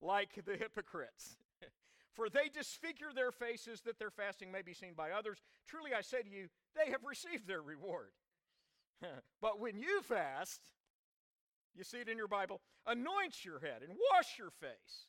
[0.00, 1.36] like the hypocrites.
[2.14, 5.38] For they disfigure their faces that their fasting may be seen by others.
[5.66, 8.10] Truly I say to you, they have received their reward.
[9.40, 10.60] but when you fast,
[11.78, 15.06] you see it in your Bible, anoint your head and wash your face,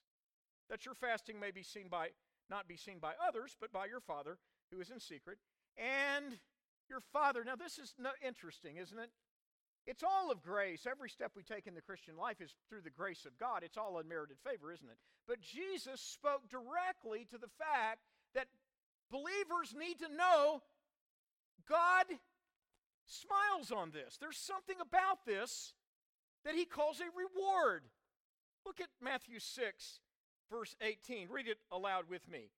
[0.70, 2.10] that your fasting may be seen by
[2.50, 4.38] not be seen by others, but by your Father
[4.72, 5.38] who is in secret.
[5.78, 6.40] And
[6.90, 7.94] your Father, now this is
[8.26, 9.10] interesting, isn't it?
[9.86, 10.86] It's all of grace.
[10.90, 13.64] Every step we take in the Christian life is through the grace of God.
[13.64, 14.98] It's all unmerited favor, isn't it?
[15.28, 18.02] But Jesus spoke directly to the fact
[18.36, 18.48] that
[19.10, 20.62] believers need to know
[21.68, 22.06] God
[23.06, 24.18] smiles on this.
[24.20, 25.74] There's something about this
[26.46, 27.84] that he calls a reward.
[28.66, 30.00] Look at Matthew 6,
[30.52, 31.28] verse 18.
[31.30, 32.52] Read it aloud with me.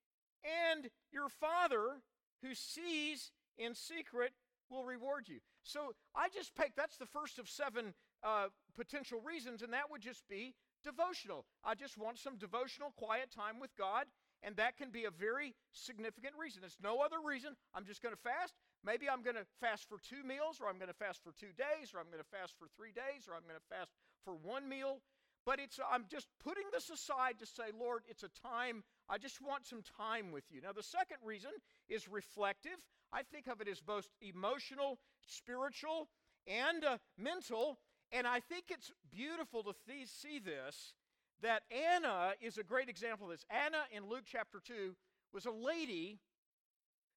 [0.74, 2.02] And your Father
[2.42, 4.34] who sees in secret
[4.70, 5.40] will reward you.
[5.64, 10.02] So I just picked, that's the first of seven uh, potential reasons, and that would
[10.02, 11.46] just be devotional.
[11.64, 14.06] I just want some devotional, quiet time with God,
[14.44, 16.64] and that can be a very significant reason.
[16.66, 17.56] It's no other reason.
[17.74, 18.54] I'm just going to fast.
[18.84, 21.54] Maybe I'm going to fast for two meals, or I'm going to fast for two
[21.54, 23.92] days, or I'm going to fast for three days, or I'm going to fast
[24.26, 25.02] for one meal.
[25.46, 28.84] But it's I'm just putting this aside to say, Lord, it's a time.
[29.10, 30.62] I just want some time with you.
[30.62, 31.52] Now, the second reason
[31.90, 32.78] is reflective.
[33.12, 36.10] I think of it as both emotional, spiritual,
[36.48, 37.80] and uh, mental.
[38.12, 40.94] And I think it's beautiful to th- see this
[41.42, 43.46] that Anna is a great example of this.
[43.50, 44.96] Anna in Luke chapter 2
[45.34, 46.20] was a lady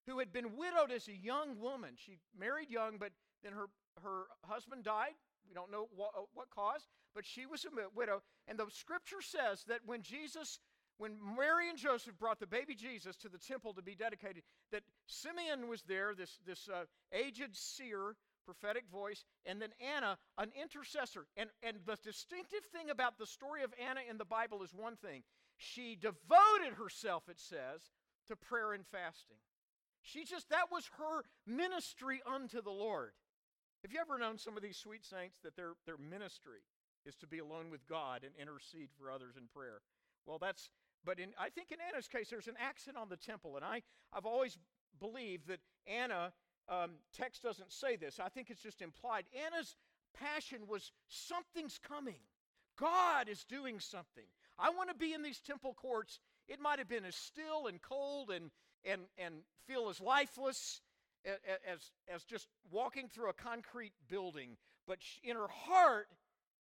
[0.06, 1.94] who had been widowed as a young woman.
[1.96, 3.10] She married young, but
[3.42, 3.66] then her,
[4.02, 5.14] her husband died.
[5.48, 8.22] We don't know what, uh, what cause, but she was a widow.
[8.48, 10.58] And the scripture says that when Jesus,
[10.98, 14.82] when Mary and Joseph brought the baby Jesus to the temple to be dedicated, that
[15.06, 21.26] Simeon was there, this, this uh, aged seer, prophetic voice, and then Anna, an intercessor.
[21.36, 24.96] And, and the distinctive thing about the story of Anna in the Bible is one
[24.96, 25.22] thing
[25.56, 27.90] she devoted herself, it says,
[28.28, 29.36] to prayer and fasting.
[30.02, 33.12] She just, that was her ministry unto the Lord.
[33.82, 36.60] Have you ever known some of these sweet saints that their, their ministry
[37.06, 39.80] is to be alone with God and intercede for others in prayer?
[40.26, 40.70] Well, that's,
[41.04, 43.56] but in, I think in Anna's case, there's an accent on the temple.
[43.56, 44.58] And I, I've always
[45.00, 46.32] believed that Anna,
[46.68, 49.24] um, text doesn't say this, I think it's just implied.
[49.44, 49.76] Anna's
[50.18, 52.20] passion was something's coming.
[52.78, 54.24] God is doing something.
[54.58, 56.20] I want to be in these temple courts.
[56.48, 58.50] It might have been as still and cold and
[58.84, 59.34] and, and
[59.66, 60.82] feel as lifeless
[61.24, 64.56] as, as just walking through a concrete building.
[64.86, 66.08] But in her heart,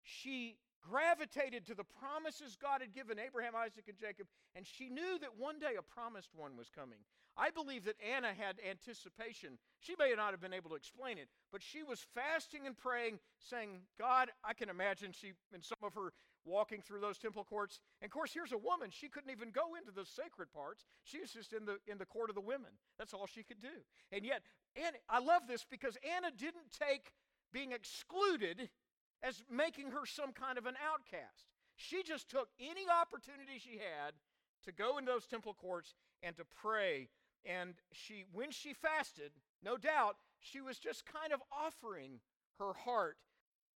[0.03, 0.57] she
[0.89, 5.31] gravitated to the promises God had given Abraham, Isaac, and Jacob, and she knew that
[5.39, 6.99] one day a promised one was coming.
[7.37, 9.59] I believe that Anna had anticipation.
[9.81, 13.19] She may not have been able to explain it, but she was fasting and praying,
[13.39, 16.13] saying, God, I can imagine she, in some of her
[16.45, 17.81] walking through those temple courts.
[18.01, 18.91] And of course, here's a woman.
[18.91, 20.85] She couldn't even go into the sacred parts.
[21.05, 22.71] She was just in the, in the court of the women.
[22.99, 23.83] That's all she could do.
[24.11, 24.43] And yet,
[24.77, 27.13] and I love this because Anna didn't take
[27.53, 28.71] being excluded
[29.23, 31.47] as making her some kind of an outcast.
[31.77, 34.15] She just took any opportunity she had
[34.65, 37.09] to go into those temple courts and to pray.
[37.45, 42.21] And she, when she fasted, no doubt, she was just kind of offering
[42.59, 43.17] her heart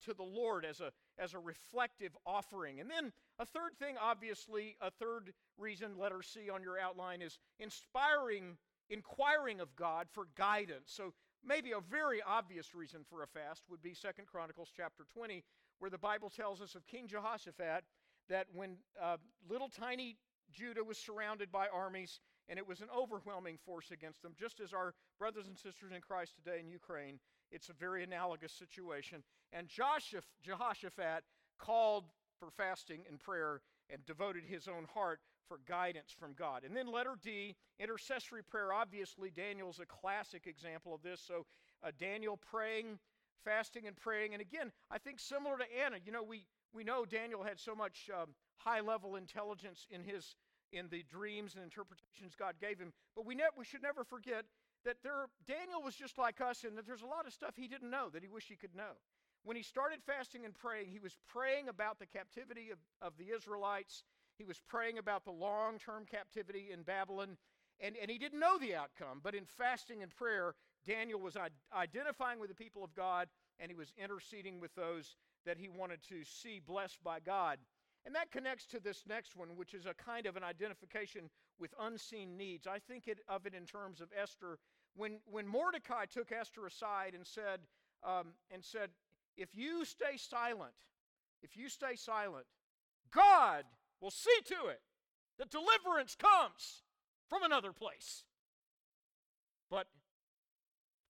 [0.04, 2.80] to the Lord as a, as a reflective offering.
[2.80, 7.38] And then a third thing, obviously, a third reason, letter C on your outline, is
[7.58, 8.56] inspiring,
[8.90, 10.92] inquiring of God for guidance.
[10.92, 11.12] So
[11.44, 15.42] maybe a very obvious reason for a fast would be Second Chronicles chapter 20,
[15.78, 17.84] where the Bible tells us of King Jehoshaphat
[18.28, 19.16] that when uh,
[19.48, 20.16] little tiny
[20.52, 24.72] Judah was surrounded by armies, and it was an overwhelming force against them, just as
[24.72, 27.18] our brothers and sisters in Christ today in Ukraine.
[27.50, 29.22] It's a very analogous situation.
[29.52, 31.24] And Jehoshaphat
[31.58, 32.04] called
[32.38, 33.60] for fasting and prayer
[33.90, 36.64] and devoted his own heart for guidance from God.
[36.64, 38.72] And then letter D, intercessory prayer.
[38.72, 41.20] Obviously, Daniel's a classic example of this.
[41.24, 41.46] So,
[41.84, 42.98] uh, Daniel praying,
[43.44, 44.32] fasting, and praying.
[44.32, 47.74] And again, I think similar to Anna, you know, we, we know Daniel had so
[47.74, 50.34] much um, high level intelligence in his
[50.72, 52.92] in the dreams and interpretations God gave him.
[53.14, 54.44] But we, ne- we should never forget
[54.84, 57.68] that there, Daniel was just like us and that there's a lot of stuff he
[57.68, 58.98] didn't know that he wished he could know.
[59.44, 63.34] When he started fasting and praying, he was praying about the captivity of, of the
[63.34, 64.04] Israelites.
[64.38, 67.36] He was praying about the long term captivity in Babylon.
[67.80, 70.54] And, and he didn't know the outcome, but in fasting and prayer,
[70.86, 71.36] Daniel was
[71.76, 76.00] identifying with the people of God and he was interceding with those that he wanted
[76.08, 77.58] to see blessed by God.
[78.06, 81.28] And that connects to this next one, which is a kind of an identification
[81.58, 82.68] with unseen needs.
[82.68, 84.58] I think it, of it in terms of Esther.
[84.94, 87.60] When, when Mordecai took Esther aside and said,
[88.04, 88.90] um, and said,
[89.36, 90.72] if you stay silent,
[91.42, 92.46] if you stay silent,
[93.12, 93.64] God
[94.00, 94.80] will see to it
[95.38, 96.84] that deliverance comes
[97.28, 98.22] from another place.
[99.68, 99.88] But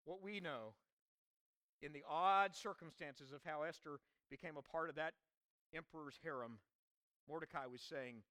[0.07, 0.73] what we know
[1.83, 3.99] in the odd circumstances of how Esther
[4.31, 5.13] became a part of that
[5.75, 6.59] emperor's harem,
[7.29, 8.23] Mordecai was saying,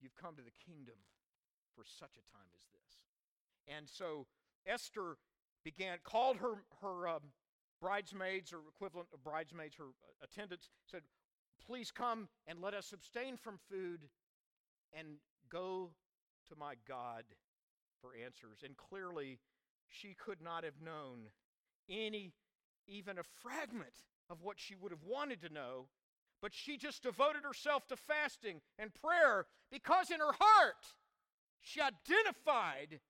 [0.00, 0.98] You've come to the kingdom
[1.74, 3.74] for such a time as this.
[3.74, 4.26] And so
[4.66, 5.16] Esther
[5.64, 7.22] began, called her, her um,
[7.80, 9.90] bridesmaids or equivalent of bridesmaids, her
[10.22, 11.02] attendants, said,
[11.66, 14.00] Please come and let us abstain from food
[14.92, 15.16] and
[15.50, 15.90] go
[16.48, 17.24] to my God
[18.00, 18.58] for answers.
[18.64, 19.38] And clearly,
[19.88, 21.30] she could not have known
[21.88, 22.32] any,
[22.86, 23.94] even a fragment
[24.28, 25.86] of what she would have wanted to know,
[26.44, 30.92] but she just devoted herself to fasting and prayer because in her heart
[31.62, 33.00] she identified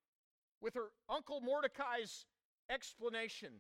[0.61, 2.27] with her uncle Mordecai's
[2.71, 3.55] explanation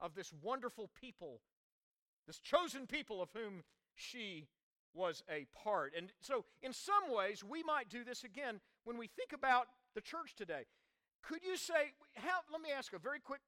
[0.00, 1.38] of this wonderful people,
[2.26, 3.62] this chosen people of whom
[3.94, 4.48] she
[4.92, 5.92] was a part.
[5.96, 10.00] And so, in some ways, we might do this again when we think about the
[10.00, 10.64] church today.
[11.22, 13.42] Could you say, how, let me ask a very quick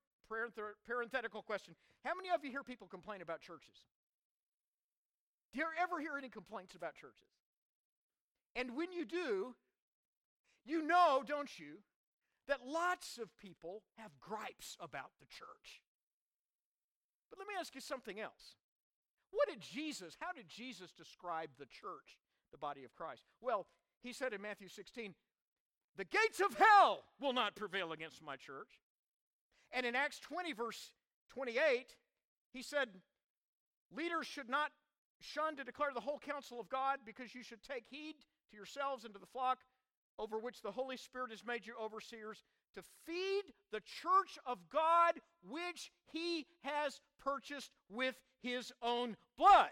[0.87, 1.75] parenthetical question.
[2.05, 3.75] How many of you hear people complain about churches?
[5.55, 7.31] Do you ever hear any complaints about churches?
[8.57, 9.55] And when you do,
[10.67, 11.79] you know, don't you,
[12.49, 15.83] that lots of people have gripes about the church.
[17.31, 18.57] But let me ask you something else.
[19.31, 22.19] What did Jesus, how did Jesus describe the church,
[22.51, 23.23] the body of Christ?
[23.41, 23.67] Well,
[24.03, 25.15] he said in Matthew 16,
[25.97, 28.81] the gates of hell will not prevail against my church.
[29.71, 30.91] And in Acts 20, verse
[31.31, 31.95] 28,
[32.53, 32.89] he said,
[33.95, 34.71] Leaders should not
[35.25, 38.15] shun to declare the whole counsel of God because you should take heed
[38.51, 39.59] to yourselves and to the flock
[40.19, 42.43] over which the Holy Spirit has made you overseers
[42.75, 45.15] to feed the church of God
[45.49, 49.71] which he has purchased with his own blood.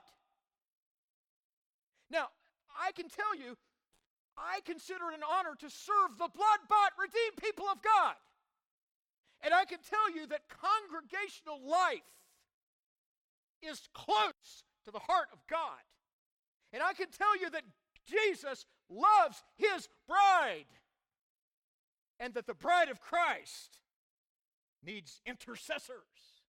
[2.10, 2.28] Now,
[2.80, 3.56] I can tell you,
[4.36, 8.14] I consider it an honor to serve the blood bought, redeemed people of God.
[9.42, 12.00] And I can tell you that congregational life
[13.62, 15.80] is close to the heart of God.
[16.72, 17.62] And I can tell you that
[18.06, 20.66] Jesus loves his bride.
[22.20, 23.78] And that the bride of Christ
[24.84, 26.42] needs intercessors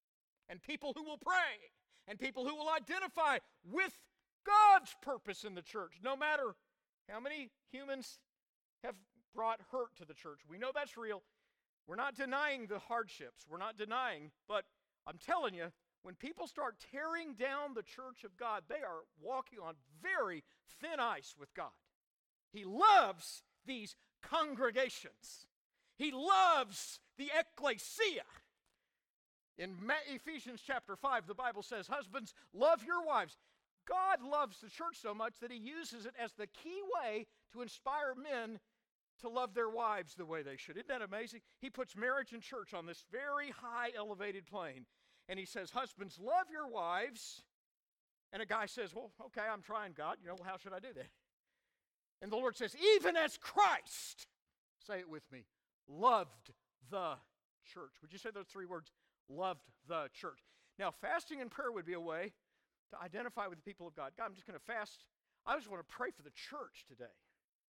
[0.48, 1.72] and people who will pray
[2.06, 3.38] and people who will identify
[3.70, 3.98] with
[4.44, 6.54] God's purpose in the church, no matter
[7.08, 8.18] how many humans
[8.82, 8.94] have
[9.34, 10.40] brought hurt to the church.
[10.48, 11.22] We know that's real.
[11.86, 14.64] We're not denying the hardships, we're not denying, but
[15.06, 15.66] I'm telling you,
[16.04, 20.44] when people start tearing down the church of God, they are walking on very
[20.80, 21.72] thin ice with God.
[22.52, 25.46] He loves these congregations,
[25.96, 28.22] He loves the ecclesia.
[29.56, 29.76] In
[30.12, 33.36] Ephesians chapter 5, the Bible says, Husbands, love your wives.
[33.88, 37.62] God loves the church so much that He uses it as the key way to
[37.62, 38.58] inspire men
[39.20, 40.76] to love their wives the way they should.
[40.76, 41.40] Isn't that amazing?
[41.60, 44.86] He puts marriage and church on this very high elevated plane.
[45.28, 47.42] And he says, Husbands, love your wives.
[48.32, 50.16] And a guy says, Well, okay, I'm trying, God.
[50.22, 51.08] You know, how should I do that?
[52.20, 54.26] And the Lord says, Even as Christ,
[54.86, 55.44] say it with me,
[55.88, 56.52] loved
[56.90, 57.14] the
[57.64, 57.92] church.
[58.02, 58.92] Would you say those three words?
[59.28, 60.40] Loved the church.
[60.78, 62.32] Now, fasting and prayer would be a way
[62.90, 64.12] to identify with the people of God.
[64.16, 65.04] God, I'm just going to fast.
[65.46, 67.12] I just want to pray for the church today.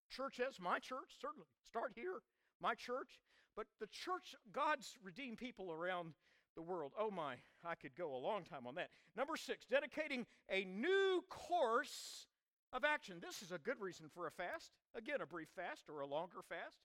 [0.10, 1.48] Church as my church, certainly.
[1.66, 2.22] Start here,
[2.62, 3.20] my church.
[3.56, 6.14] But the church, God's redeemed people around
[6.56, 6.92] the world.
[7.00, 7.36] Oh my,
[7.66, 8.90] I could go a long time on that.
[9.16, 12.28] Number six, dedicating a new course
[12.74, 13.18] of action.
[13.22, 14.72] This is a good reason for a fast.
[14.96, 16.78] Again, a brief fast or a longer fast.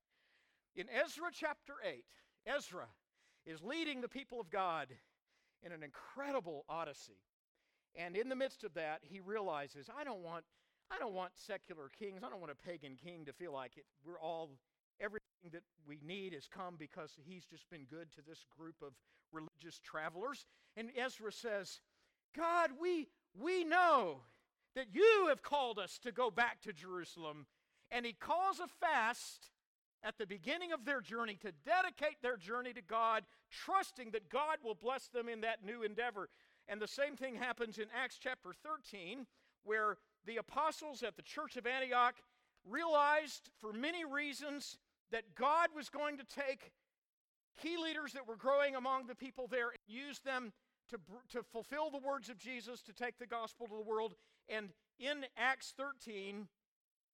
[0.77, 2.05] In Ezra chapter 8,
[2.47, 2.87] Ezra
[3.45, 4.89] is leading the people of God
[5.63, 7.19] in an incredible odyssey.
[7.97, 10.45] And in the midst of that, he realizes, I don't want
[10.91, 12.23] I don't want secular kings.
[12.25, 13.85] I don't want a pagan king to feel like it.
[14.05, 14.51] We're all,
[15.53, 18.93] that we need has come because he's just been good to this group of
[19.33, 20.47] religious travelers.
[20.77, 21.81] And Ezra says,
[22.37, 24.21] God, we, we know
[24.75, 27.47] that you have called us to go back to Jerusalem.
[27.91, 29.51] And he calls a fast
[30.03, 34.59] at the beginning of their journey to dedicate their journey to God, trusting that God
[34.65, 36.29] will bless them in that new endeavor.
[36.69, 39.27] And the same thing happens in Acts chapter 13,
[39.65, 42.15] where the apostles at the church of Antioch
[42.69, 44.79] realized for many reasons
[45.13, 46.73] that God was going to take
[47.63, 50.53] key leaders that were growing among the people there and use them
[50.91, 50.99] to,
[51.31, 54.15] to fulfill the words of Jesus, to take the gospel to the world.
[54.49, 56.49] And in Acts 13,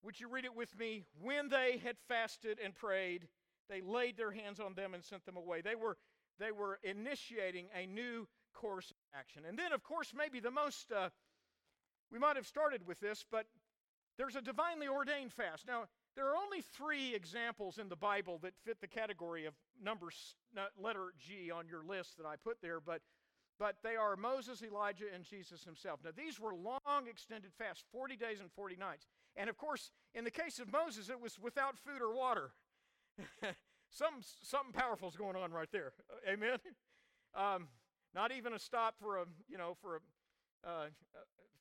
[0.03, 1.05] would you read it with me?
[1.21, 3.29] When they had fasted and prayed,
[3.69, 5.61] they laid their hands on them and sent them away.
[5.61, 5.97] They were,
[6.39, 9.43] they were initiating a new course of action.
[9.47, 11.11] And then, of course, maybe the most, uh,
[12.11, 13.47] we might have started with this, but
[14.17, 15.67] there's a divinely ordained fast.
[15.67, 15.85] Now,
[16.17, 20.09] there are only three examples in the Bible that fit the category of number
[20.83, 23.03] letter G on your list that I put there, but
[23.59, 26.01] but they are Moses, Elijah, and Jesus himself.
[26.05, 29.07] Now, these were long extended fasts, 40 days and 40 nights.
[29.35, 32.51] And of course, in the case of Moses, it was without food or water.
[33.91, 35.93] something, something powerful is going on right there.
[36.29, 36.59] Amen?
[37.35, 37.69] Um,
[38.15, 40.87] not even a stop for a, you know, for a, uh,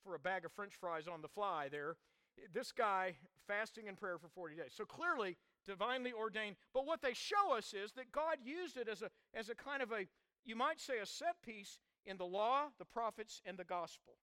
[0.04, 1.96] for a bag of french fries on the fly there
[2.54, 3.16] this guy
[3.48, 4.74] fasting and prayer for 40 days.
[4.76, 6.56] So clearly, divinely ordained.
[6.74, 9.82] But what they show us is that God used it as a, as a kind
[9.82, 10.08] of a,
[10.46, 14.14] you might say, a set piece in the law, the prophets, and the gospel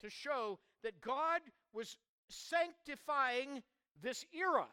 [0.00, 1.40] to show that God
[1.72, 1.96] was
[2.28, 3.62] sanctifying
[4.02, 4.66] this era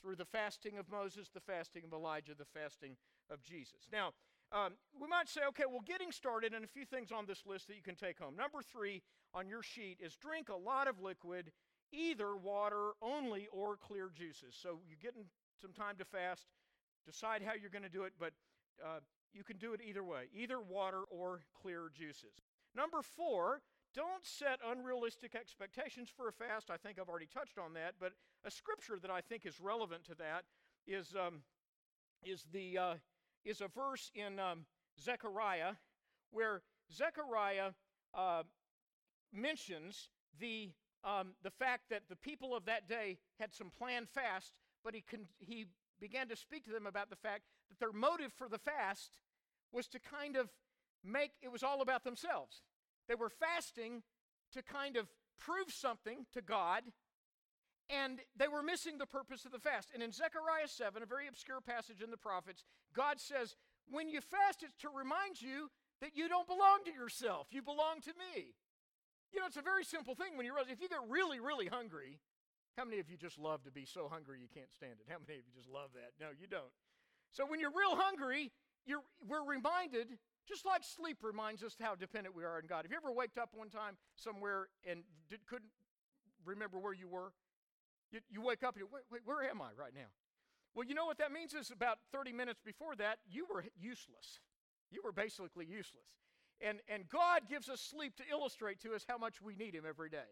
[0.00, 2.96] through the fasting of Moses, the fasting of Elijah, the fasting
[3.30, 3.88] of Jesus.
[3.92, 4.12] Now,
[4.50, 7.68] um, we might say, okay, well, getting started, and a few things on this list
[7.68, 8.36] that you can take home.
[8.36, 11.52] Number three on your sheet is drink a lot of liquid
[11.92, 14.56] either water only or clear juices.
[14.60, 15.24] So you're getting
[15.60, 16.46] some time to fast.
[17.06, 18.32] Decide how you're going to do it, but
[18.82, 19.00] uh,
[19.32, 22.40] you can do it either way either water or clear juices.
[22.74, 23.60] Number four,
[23.94, 26.70] don't set unrealistic expectations for a fast.
[26.70, 28.12] I think I've already touched on that, but
[28.44, 30.44] a scripture that I think is relevant to that
[30.86, 31.42] is, um,
[32.24, 32.94] is, the, uh,
[33.44, 34.64] is a verse in um,
[34.98, 35.74] Zechariah
[36.30, 37.72] where Zechariah
[38.14, 38.42] uh,
[39.32, 40.08] mentions
[40.40, 40.70] the
[41.04, 44.52] um, the fact that the people of that day had some planned fast,
[44.84, 45.66] but he, con- he
[46.00, 49.18] began to speak to them about the fact that their motive for the fast
[49.72, 50.48] was to kind of
[51.04, 52.62] make it was all about themselves.
[53.08, 54.02] They were fasting
[54.52, 56.82] to kind of prove something to God,
[57.90, 59.90] and they were missing the purpose of the fast.
[59.92, 63.56] And in Zechariah 7, a very obscure passage in the prophets, God says,
[63.90, 65.68] When you fast, it's to remind you
[66.00, 68.54] that you don't belong to yourself, you belong to me.
[69.32, 71.66] You know, it's a very simple thing when you realize if you get really, really
[71.66, 72.20] hungry,
[72.76, 75.06] how many of you just love to be so hungry you can't stand it?
[75.08, 76.12] How many of you just love that?
[76.20, 76.72] No, you don't.
[77.32, 78.52] So when you're real hungry,
[78.84, 80.18] you're, we're reminded,
[80.48, 82.84] just like sleep reminds us how dependent we are on God.
[82.84, 85.72] Have you ever waked up one time somewhere and did, couldn't
[86.44, 87.32] remember where you were?
[88.10, 90.12] You, you wake up and you wait, wait, where am I right now?
[90.74, 94.40] Well, you know what that means is about 30 minutes before that, you were useless.
[94.90, 96.08] You were basically useless.
[96.64, 99.84] And, and God gives us sleep to illustrate to us how much we need Him
[99.88, 100.30] every day.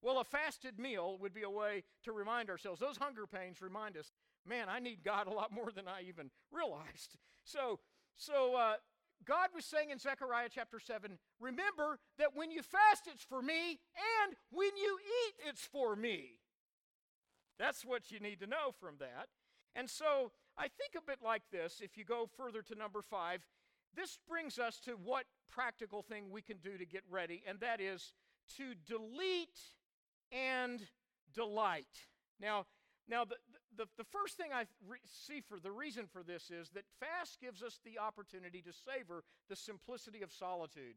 [0.00, 2.80] Well, a fasted meal would be a way to remind ourselves.
[2.80, 4.12] Those hunger pains remind us,
[4.46, 7.16] man, I need God a lot more than I even realized.
[7.44, 7.78] So,
[8.14, 8.74] so uh,
[9.24, 13.80] God was saying in Zechariah chapter 7 remember that when you fast, it's for me,
[14.24, 16.40] and when you eat, it's for me.
[17.58, 19.28] That's what you need to know from that.
[19.74, 23.46] And so I think a bit like this, if you go further to number five,
[23.96, 27.80] this brings us to what practical thing we can do to get ready, and that
[27.80, 28.12] is
[28.56, 29.60] to delete
[30.32, 30.80] and
[31.34, 31.86] delight.
[32.40, 32.66] Now,
[33.08, 33.36] now the,
[33.76, 37.40] the, the first thing I re- see for the reason for this is that fast
[37.40, 40.96] gives us the opportunity to savor the simplicity of solitude.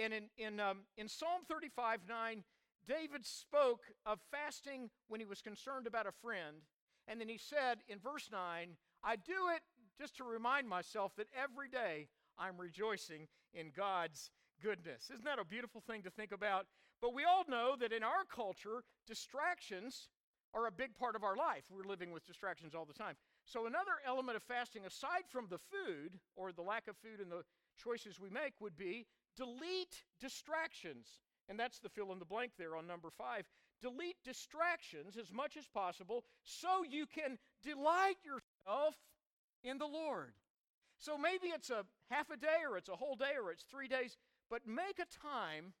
[0.00, 2.44] And in, in, um, in Psalm 35 9,
[2.86, 6.56] David spoke of fasting when he was concerned about a friend.
[7.06, 8.68] And then he said in verse 9,
[9.02, 9.62] I do it
[9.98, 12.08] just to remind myself that every day
[12.38, 14.30] I'm rejoicing in God's
[14.62, 15.10] goodness.
[15.12, 16.66] Isn't that a beautiful thing to think about?
[17.00, 20.08] But we all know that in our culture, distractions
[20.54, 21.64] are a big part of our life.
[21.70, 23.16] We're living with distractions all the time.
[23.44, 27.30] So, another element of fasting, aside from the food or the lack of food and
[27.30, 27.42] the
[27.76, 29.06] choices we make, would be
[29.36, 31.06] delete distractions.
[31.48, 33.44] And that's the fill in the blank there on number five.
[33.82, 38.94] Delete distractions as much as possible so you can delight yourself
[39.62, 40.32] in the Lord.
[41.04, 43.88] So maybe it's a half a day or it's a whole day or it's three
[43.88, 44.16] days,
[44.48, 45.74] but make a time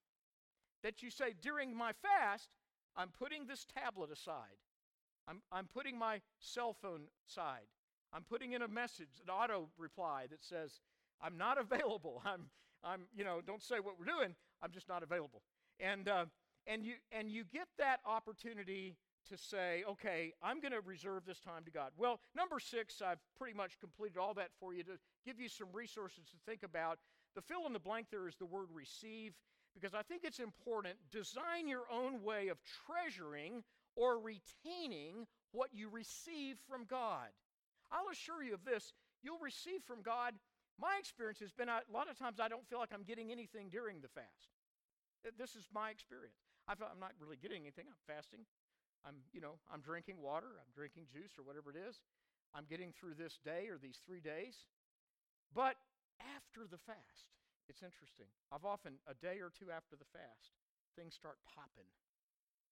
[0.82, 2.50] that you say, during my fast,
[2.94, 4.60] I'm putting this tablet aside.
[5.26, 7.68] I'm, I'm putting my cell phone aside.
[8.12, 10.80] I'm putting in a message, an auto reply that says,
[11.22, 12.20] I'm not available.
[12.26, 12.50] I'm,
[12.84, 14.34] I'm, you know, don't say what we're doing.
[14.62, 15.40] I'm just not available.
[15.80, 16.26] And, uh,
[16.66, 18.98] and, you, and you get that opportunity
[19.30, 21.90] to say, okay, I'm going to reserve this time to God.
[21.96, 25.68] Well, number six, I've pretty much completed all that for you to give you some
[25.72, 26.98] resources to think about.
[27.34, 29.32] The fill in the blank there is the word receive,
[29.74, 30.96] because I think it's important.
[31.10, 33.64] Design your own way of treasuring
[33.96, 37.28] or retaining what you receive from God.
[37.92, 40.34] I'll assure you of this you'll receive from God
[40.78, 43.68] My experience has been a lot of times I don't feel like I'm getting anything
[43.70, 44.50] during the fast.
[45.38, 46.34] This is my experience.
[46.66, 47.86] I feel I'm not really getting anything.
[47.86, 48.40] I'm fasting.
[49.06, 52.00] I'm, you know, I'm drinking water, I'm drinking juice or whatever it is.
[52.54, 54.66] I'm getting through this day or these three days.
[55.52, 55.76] But
[56.20, 57.34] after the fast,
[57.68, 58.26] it's interesting.
[58.52, 60.54] I've often, a day or two after the fast,
[60.96, 61.90] things start popping.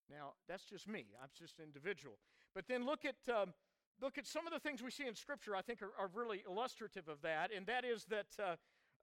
[0.09, 1.05] Now, that's just me.
[1.21, 2.17] I'm just an individual.
[2.55, 3.53] But then look at, um,
[4.01, 6.43] look at some of the things we see in Scripture I think are, are really
[6.47, 7.51] illustrative of that.
[7.55, 8.55] And that is that uh,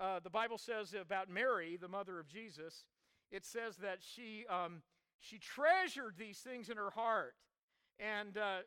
[0.02, 2.84] uh, the Bible says about Mary, the mother of Jesus,
[3.30, 4.82] it says that she, um,
[5.20, 7.34] she treasured these things in her heart.
[7.98, 8.60] And uh,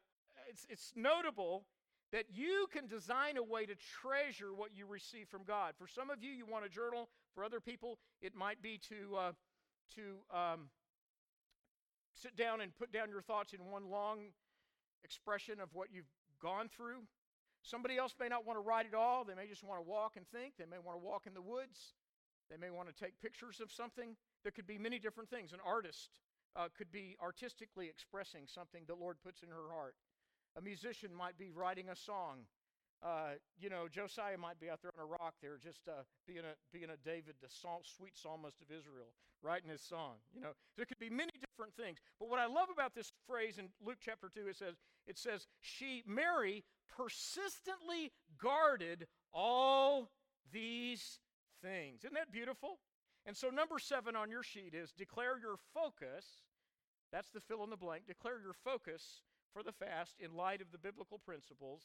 [0.47, 1.65] it's, it's notable
[2.11, 5.73] that you can design a way to treasure what you receive from God.
[5.77, 7.09] For some of you, you want a journal.
[7.33, 9.31] For other people, it might be to, uh,
[9.95, 10.01] to
[10.31, 10.69] um,
[12.13, 14.19] sit down and put down your thoughts in one long
[15.03, 17.01] expression of what you've gone through.
[17.63, 19.23] Somebody else may not want to write it all.
[19.23, 20.53] They may just want to walk and think.
[20.59, 21.95] They may want to walk in the woods.
[22.51, 24.15] They may want to take pictures of something.
[24.43, 25.53] There could be many different things.
[25.53, 26.09] An artist
[26.55, 29.95] uh, could be artistically expressing something the Lord puts in her heart.
[30.57, 32.45] A musician might be writing a song.
[33.03, 36.39] Uh, you know, Josiah might be out there on a rock there, just uh, being
[36.39, 40.15] a being a David, the psalm, sweet psalmist of Israel, writing his song.
[40.33, 41.97] You know, there could be many different things.
[42.17, 44.75] But what I love about this phrase in Luke chapter two, it says,
[45.05, 46.63] it says, she Mary
[46.95, 50.09] persistently guarded all
[50.53, 51.19] these
[51.61, 52.05] things.
[52.05, 52.79] Isn't that beautiful?
[53.25, 56.25] And so number seven on your sheet is declare your focus.
[57.11, 58.07] That's the fill in the blank.
[58.07, 59.21] Declare your focus
[59.53, 61.83] for the fast in light of the biblical principles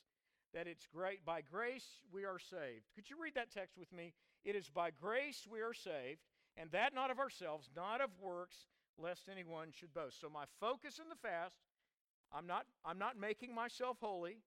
[0.54, 2.86] that it's great by grace we are saved.
[2.94, 4.14] Could you read that text with me?
[4.44, 6.20] It is by grace we are saved,
[6.56, 8.66] and that not of ourselves, not of works,
[8.96, 10.20] lest anyone should boast.
[10.20, 11.56] So my focus in the fast,
[12.32, 14.38] I'm not I'm not making myself holy.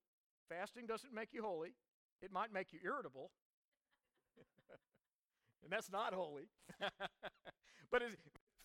[0.50, 1.76] Fasting doesn't make you holy.
[2.22, 3.32] It might make you irritable.
[5.64, 6.48] And that's not holy.
[7.92, 8.02] but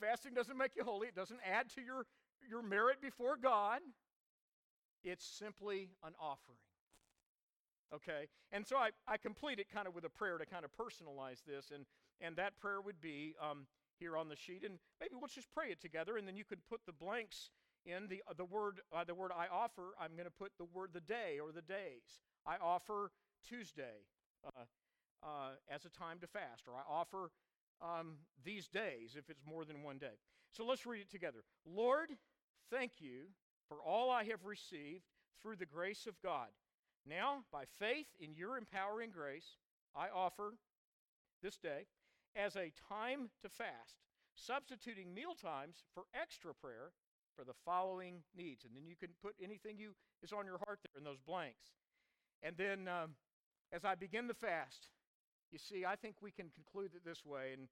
[0.00, 1.08] fasting doesn't make you holy.
[1.08, 2.06] It doesn't add to your
[2.48, 3.80] your merit before God.
[5.04, 6.58] It's simply an offering.
[7.94, 8.28] Okay?
[8.52, 11.44] And so I, I complete it kind of with a prayer to kind of personalize
[11.46, 11.70] this.
[11.74, 11.86] And,
[12.20, 13.66] and that prayer would be um,
[13.98, 14.64] here on the sheet.
[14.64, 16.16] And maybe we'll just pray it together.
[16.16, 17.50] And then you could put the blanks
[17.84, 19.94] in the, uh, the, word, uh, the word I offer.
[20.00, 22.20] I'm going to put the word the day or the days.
[22.44, 23.12] I offer
[23.46, 24.06] Tuesday
[24.46, 24.64] uh,
[25.26, 26.68] uh, as a time to fast.
[26.68, 27.30] Or I offer
[27.82, 28.14] um,
[28.44, 30.18] these days if it's more than one day.
[30.52, 31.40] So let's read it together.
[31.66, 32.10] Lord,
[32.70, 33.26] thank you
[33.68, 35.04] for all I have received
[35.42, 36.48] through the grace of God.
[37.08, 39.58] Now, by faith in your empowering grace,
[39.94, 40.54] I offer
[41.42, 41.86] this day
[42.34, 43.96] as a time to fast,
[44.34, 46.92] substituting meal times for extra prayer
[47.36, 48.64] for the following needs.
[48.64, 51.72] And then you can put anything you is on your heart there in those blanks.
[52.42, 53.14] And then um,
[53.72, 54.88] as I begin the fast,
[55.56, 57.54] you see, I think we can conclude it this way.
[57.54, 57.68] And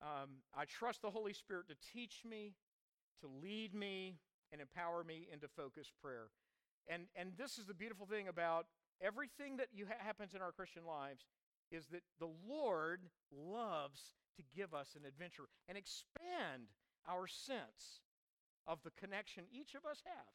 [0.00, 2.52] um, I trust the Holy Spirit to teach me,
[3.22, 4.18] to lead me,
[4.52, 6.28] and empower me into focused prayer.
[6.86, 8.66] And, and this is the beautiful thing about
[9.02, 11.24] everything that you ha- happens in our Christian lives
[11.72, 13.00] is that the Lord
[13.32, 16.70] loves to give us an adventure and expand
[17.08, 17.98] our sense
[18.64, 20.34] of the connection each of us have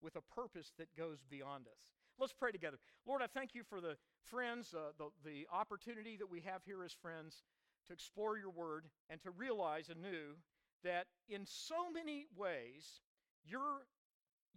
[0.00, 1.97] with a purpose that goes beyond us.
[2.18, 2.78] Let's pray together.
[3.06, 6.82] Lord, I thank you for the friends, uh, the, the opportunity that we have here
[6.84, 7.42] as friends
[7.86, 10.36] to explore your word and to realize anew
[10.82, 13.00] that in so many ways,
[13.44, 13.86] your,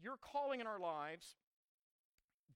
[0.01, 1.35] your calling in our lives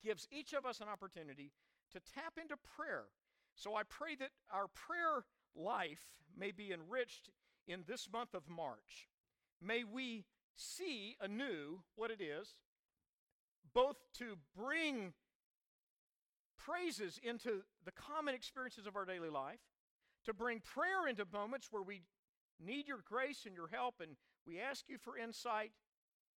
[0.04, 1.52] gives each of us an opportunity
[1.92, 3.06] to tap into prayer.
[3.56, 5.24] So I pray that our prayer
[5.56, 6.04] life
[6.38, 7.30] may be enriched
[7.68, 9.08] in this month of March.
[9.62, 10.26] May we
[10.56, 12.56] see anew what it is,
[13.74, 15.14] both to bring
[16.58, 19.60] praises into the common experiences of our daily life,
[20.26, 22.02] to bring prayer into moments where we
[22.60, 24.12] need your grace and your help, and
[24.48, 25.72] we ask you for insight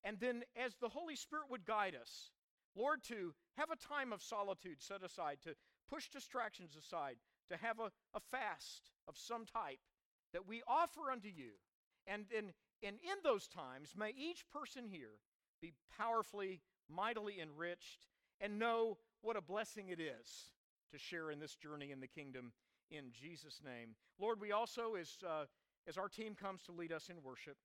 [0.04, 2.32] and then, as the Holy Spirit would guide us,
[2.76, 5.56] Lord, to have a time of solitude set aside, to
[5.90, 7.18] push distractions aside,
[7.50, 9.80] to have a, a fast of some type
[10.34, 11.52] that we offer unto you.
[12.06, 12.54] And, and,
[12.84, 15.20] and in those times, may each person here
[15.62, 18.08] be powerfully, mightily enriched,
[18.40, 20.52] and know what a blessing it is
[20.92, 22.52] to share in this journey in the kingdom
[22.92, 23.96] in Jesus' name.
[24.20, 25.46] Lord, we also, as, uh,
[25.88, 27.58] as our team comes to lead us in worship,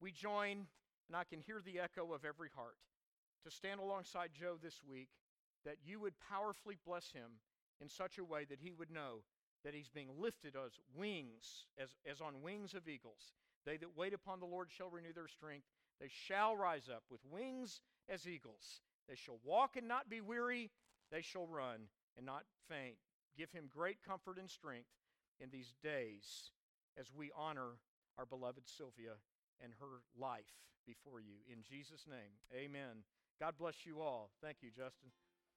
[0.00, 0.66] we join
[1.10, 2.76] and I can hear the echo of every heart
[3.42, 5.08] to stand alongside Joe this week,
[5.64, 7.42] that you would powerfully bless him
[7.80, 9.24] in such a way that he would know
[9.64, 13.34] that he's being lifted as wings, as, as on wings of eagles.
[13.66, 15.66] They that wait upon the Lord shall renew their strength.
[16.00, 17.80] They shall rise up with wings
[18.12, 18.82] as eagles.
[19.08, 20.70] They shall walk and not be weary.
[21.10, 22.96] They shall run and not faint.
[23.36, 24.90] give him great comfort and strength
[25.40, 26.50] in these days
[26.98, 27.78] as we honor
[28.18, 29.14] our beloved Sylvia
[29.62, 30.52] and her life
[30.86, 31.36] before you.
[31.50, 33.04] In Jesus' name, amen.
[33.38, 34.30] God bless you all.
[34.42, 35.10] Thank you, Justin.